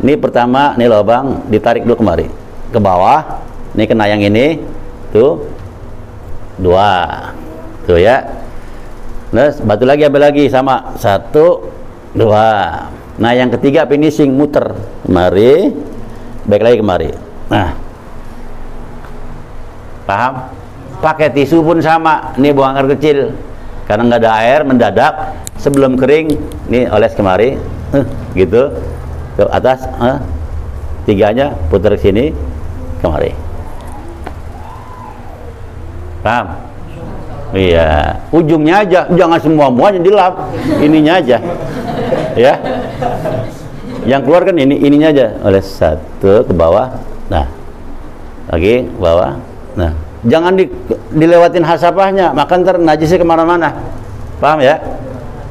Ini 0.01 0.17
pertama 0.17 0.73
ini 0.81 0.89
lubang 0.89 1.45
ditarik 1.53 1.85
dulu 1.85 2.01
kemari. 2.01 2.27
Ke 2.73 2.81
bawah 2.81 3.45
ini 3.77 3.85
kena 3.85 4.09
yang 4.09 4.25
ini. 4.25 4.65
Tuh. 5.13 5.45
Dua. 6.57 7.31
Tuh 7.85 8.01
ya. 8.01 8.25
Terus 9.31 9.61
batu 9.61 9.85
lagi 9.85 10.09
ambil 10.09 10.33
lagi 10.33 10.49
sama. 10.49 10.97
Satu 10.97 11.69
dua. 12.17 12.89
Nah 13.21 13.33
yang 13.37 13.53
ketiga 13.53 13.85
finishing 13.85 14.33
muter. 14.33 14.73
Kemari. 15.05 15.75
Baik 16.49 16.63
lagi 16.65 16.77
kemari. 16.81 17.11
Nah. 17.53 17.77
Paham? 20.09 20.33
Pakai 21.03 21.29
tisu 21.35 21.61
pun 21.61 21.83
sama. 21.83 22.33
Ini 22.39 22.55
buang 22.55 22.79
air 22.79 22.89
kecil 22.97 23.35
karena 23.85 24.03
nggak 24.09 24.21
ada 24.25 24.33
air 24.41 24.61
mendadak 24.65 25.15
sebelum 25.61 25.97
kering 26.01 26.37
ini 26.73 26.89
oles 26.89 27.13
kemari 27.13 27.61
uh, 27.93 28.05
gitu. 28.33 28.73
Ke 29.35 29.43
atas 29.51 29.85
uh, 29.99 30.23
tiganya 31.05 31.53
putar 31.69 31.99
ke 31.99 32.01
sini 32.01 32.25
kemari. 33.03 33.35
Paham? 36.25 36.47
Iya. 37.53 38.19
Ujungnya 38.33 38.87
aja 38.87 39.01
jangan 39.13 39.39
semua 39.43 39.69
muanya 39.69 40.01
dilap. 40.01 40.55
Ininya 40.81 41.21
aja. 41.21 41.39
Ya. 42.35 42.55
Yang 44.05 44.21
keluar 44.25 44.43
kan 44.49 44.57
ini 44.57 44.81
ininya 44.81 45.13
aja. 45.13 45.27
Oleh 45.45 45.61
satu 45.61 46.47
ke 46.47 46.53
bawah. 46.55 46.95
Nah. 47.29 47.47
Lagi 48.49 48.87
bawah. 48.97 49.41
Nah 49.75 50.04
jangan 50.25 50.57
di, 50.57 50.69
dilewatin 51.13 51.65
hasapahnya 51.65 52.33
maka 52.33 52.57
ntar 52.61 52.77
najisnya 52.81 53.21
ke 53.21 53.27
mana-mana. 53.27 53.73
Paham 54.41 54.61
ya? 54.61 54.81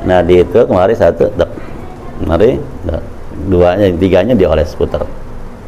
Nah 0.04 0.20
di 0.26 0.44
itu 0.44 0.60
kemari 0.68 0.94
satu 0.98 1.32
dek. 1.34 1.50
kemari 2.22 2.60
dek. 2.86 3.04
duanya 3.50 3.88
tiganya 3.96 4.34
dioles 4.36 4.76
putar. 4.76 5.06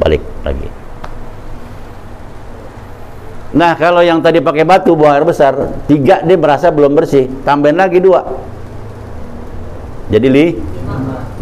Balik 0.01 0.21
lagi. 0.43 0.67
Nah 3.55 3.71
kalau 3.79 4.03
yang 4.03 4.19
tadi 4.19 4.43
pakai 4.43 4.67
batu 4.67 4.91
buang 4.93 5.15
air 5.15 5.23
besar 5.23 5.55
tiga 5.87 6.19
dia 6.25 6.35
merasa 6.35 6.69
belum 6.73 6.91
bersih. 6.93 7.31
Tambahin 7.47 7.79
lagi 7.79 8.03
dua. 8.03 8.25
Jadi 10.11 10.27
li? 10.29 10.45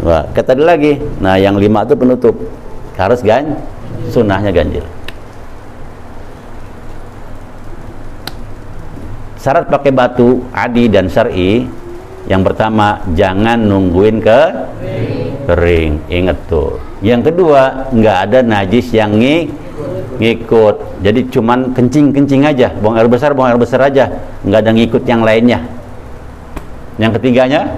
Wah, 0.04 0.24
kata 0.32 0.56
lagi 0.56 1.00
nah 1.20 1.36
yang 1.36 1.56
lima 1.58 1.84
itu 1.84 1.96
penutup. 1.98 2.36
Harus 2.94 3.26
gan 3.26 3.58
sunnahnya 4.08 4.54
ganjil 4.54 4.86
syarat 9.44 9.68
pakai 9.68 9.92
batu 9.92 10.40
adi 10.56 10.88
dan 10.88 11.04
syar'i 11.12 11.68
yang 12.24 12.40
pertama 12.40 13.04
jangan 13.12 13.60
nungguin 13.60 14.24
ke 14.24 14.40
kering 15.44 16.00
inget 16.08 16.40
tuh. 16.48 16.80
Yang 17.04 17.28
kedua 17.28 17.92
nggak 17.92 18.18
ada 18.24 18.40
najis 18.40 18.88
yang 18.96 19.12
ng 19.20 19.52
ngikut. 20.16 21.04
Jadi 21.04 21.28
cuman 21.28 21.76
kencing-kencing 21.76 22.48
aja. 22.48 22.72
Buang 22.80 22.96
air 22.96 23.04
besar 23.04 23.36
buang 23.36 23.52
air 23.52 23.60
besar 23.60 23.84
aja. 23.84 24.08
Nggak 24.40 24.60
ada 24.64 24.72
ngikut 24.72 25.04
yang 25.04 25.20
lainnya. 25.20 25.60
Yang 26.96 27.20
ketiganya? 27.20 27.68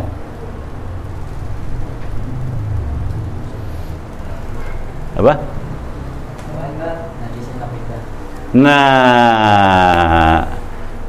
Apa? 5.19 5.35
Nah 8.55 10.47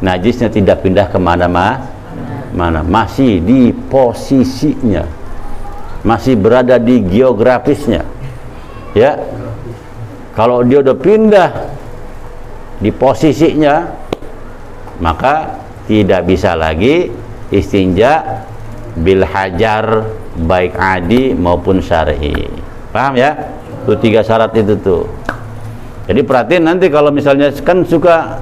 najisnya 0.03 0.49
tidak 0.51 0.85
pindah 0.85 1.09
ke 1.09 1.17
mana-mana 1.17 1.97
mana. 2.57 2.81
Masih 2.81 3.37
di 3.43 3.69
posisinya. 3.71 5.05
Masih 6.01 6.33
berada 6.33 6.81
di 6.81 7.05
geografisnya. 7.05 8.01
Ya. 8.97 9.21
Kalau 10.33 10.61
dia 10.61 10.85
udah 10.85 10.97
pindah 10.97 11.49
di 12.77 12.93
posisinya 12.93 13.89
maka 15.01 15.65
tidak 15.89 16.29
bisa 16.29 16.53
lagi 16.53 17.09
istinja 17.49 18.45
bil 18.97 19.25
hajar 19.25 20.05
baik 20.37 20.77
adi 20.77 21.33
maupun 21.33 21.81
syar'i. 21.81 22.45
Paham 22.93 23.17
ya? 23.17 23.33
Itu 23.81 23.97
tiga 23.97 24.21
syarat 24.21 24.53
itu 24.53 24.77
tuh. 24.77 25.09
Jadi 26.05 26.21
perhatiin 26.21 26.63
nanti 26.69 26.85
kalau 26.93 27.09
misalnya 27.09 27.49
kan 27.65 27.81
suka 27.81 28.37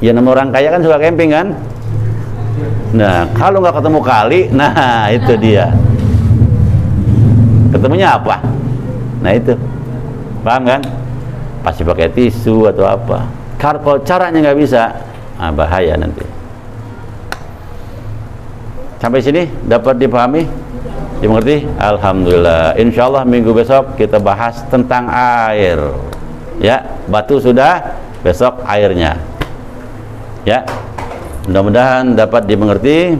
ya 0.00 0.12
nama 0.12 0.28
orang 0.32 0.52
kaya 0.52 0.68
kan 0.72 0.80
suka 0.84 1.00
camping 1.00 1.32
kan 1.32 1.56
Nah, 2.96 3.28
kalau 3.36 3.60
nggak 3.60 3.76
ketemu 3.76 4.00
kali, 4.00 4.40
nah 4.54 4.72
itu 5.16 5.34
dia. 5.36 5.68
Ketemunya 7.68 8.16
apa? 8.16 8.40
Nah 9.20 9.32
itu, 9.36 9.52
paham 10.40 10.62
kan? 10.64 10.80
Pasti 11.60 11.82
pakai 11.84 12.08
tisu 12.08 12.70
atau 12.72 12.88
apa. 12.88 13.28
Kalau 13.60 14.00
caranya 14.00 14.48
nggak 14.48 14.58
bisa, 14.60 14.96
nah 15.36 15.52
bahaya 15.52 15.98
nanti. 15.98 16.24
Sampai 18.96 19.20
sini 19.20 19.44
dapat 19.68 20.00
dipahami? 20.00 20.48
Dimengerti? 21.20 21.68
Alhamdulillah. 21.76 22.80
Insya 22.80 23.12
Allah 23.12 23.28
minggu 23.28 23.52
besok 23.52 23.96
kita 24.00 24.16
bahas 24.16 24.64
tentang 24.72 25.08
air. 25.52 25.76
Ya, 26.56 26.80
batu 27.08 27.36
sudah, 27.36 28.00
besok 28.24 28.64
airnya. 28.64 29.35
Ya, 30.46 30.62
Mudah-mudahan 31.50 32.14
dapat 32.18 32.46
dimengerti 32.46 33.14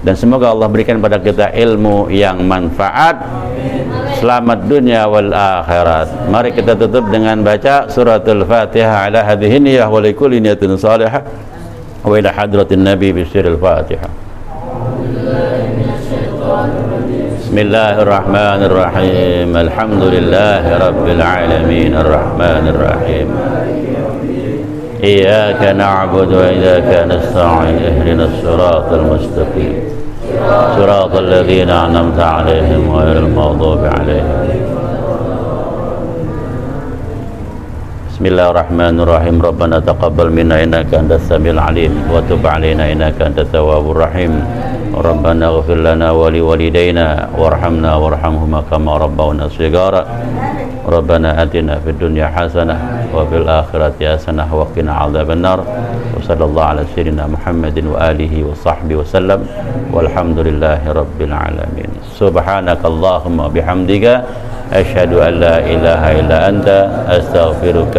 dan 0.00 0.16
semoga 0.16 0.48
Allah 0.48 0.64
berikan 0.68 1.00
pada 1.00 1.18
kita 1.20 1.52
ilmu 1.52 2.08
yang 2.08 2.40
manfaat. 2.44 3.16
Selamat 4.20 4.68
dunia 4.68 5.08
wal 5.08 5.32
akhirat. 5.32 6.28
Mari 6.28 6.52
kita 6.56 6.76
tutup 6.76 7.10
dengan 7.12 7.42
baca 7.44 7.88
suratul 7.88 8.44
Fatihah 8.48 9.04
ala 9.08 9.24
hadhihi 9.24 9.60
niyyah 9.60 9.88
wa 9.88 10.00
likulli 10.04 10.40
niyatin 10.40 10.76
salihah 10.76 11.22
wa 12.04 12.16
ila 12.16 12.32
hadratin 12.32 12.84
nabi 12.84 13.12
bi 13.12 13.24
sirril 13.28 13.58
Fatihah. 13.60 14.08
Bismillahirrahmanirrahim. 17.44 19.48
Alhamdulillahi 19.52 20.70
rabbil 20.76 21.22
alamin 21.24 21.92
arrahmanir 21.92 22.76
rahim. 22.76 23.49
إياك 25.04 25.62
نعبد 25.76 26.32
وإياك 26.32 27.08
نستعين 27.08 27.78
اهدنا 27.88 28.24
الصراط 28.24 28.92
المستقيم. 28.92 29.74
صراط 30.76 31.14
الذين 31.16 31.70
أنعمت 31.70 32.20
عليهم 32.20 32.82
غير 32.96 33.16
المغضوب 33.16 33.84
عليهم. 33.84 34.28
بسم 38.10 38.24
الله 38.26 38.50
الرحمن 38.50 39.00
الرحيم. 39.00 39.36
ربنا 39.42 39.78
تقبل 39.80 40.28
منا 40.30 40.64
إنك 40.64 40.94
أنت 40.94 41.12
السميع 41.12 41.52
العليم 41.52 41.92
وتب 42.12 42.46
علينا 42.46 42.92
إنك 42.92 43.16
أنت 43.22 43.38
التواب 43.38 43.90
الرحيم. 43.90 44.32
ربنا 44.94 45.44
اغفر 45.46 45.74
لنا 45.74 46.08
ولوالدينا 46.10 47.06
وارحمنا 47.38 47.90
وارحمهما 47.96 48.60
كما 48.70 48.92
ربونا 48.96 49.48
صغارا. 49.48 50.02
ربنا 50.88 51.42
آتنا 51.42 51.78
في 51.84 51.90
الدنيا 51.90 52.26
حسنة 52.26 52.76
وفي 53.14 53.36
الآخرة 53.36 53.98
حسنة 54.00 54.48
وقنا 54.50 54.92
عذاب 54.92 55.30
النار. 55.30 55.60
وصلى 56.16 56.44
الله 56.44 56.64
على 56.64 56.82
سيدنا 56.94 57.26
محمد 57.26 57.76
وآله 57.86 58.34
وصحبه 58.48 58.94
وسلم. 58.96 59.40
والحمد 59.92 60.38
لله 60.38 60.80
رب 60.90 61.18
العالمين. 61.20 61.90
سبحانك 62.18 62.82
اللهم 62.84 63.36
وبحمدك 63.40 64.06
أشهد 64.72 65.12
أن 65.12 65.32
لا 65.42 65.56
إله 65.58 66.02
إلا 66.20 66.38
أنت 66.48 66.68
أستغفرك 67.08 67.96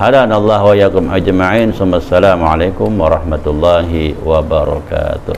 هدانا 0.00 0.36
الله 0.36 0.62
وإياكم 0.64 1.12
أجمعين 1.12 1.72
ثم 1.72 1.94
السلام 1.94 2.44
عليكم 2.44 3.00
ورحمة 3.00 3.44
الله 3.46 4.14
وبركاته. 4.26 5.34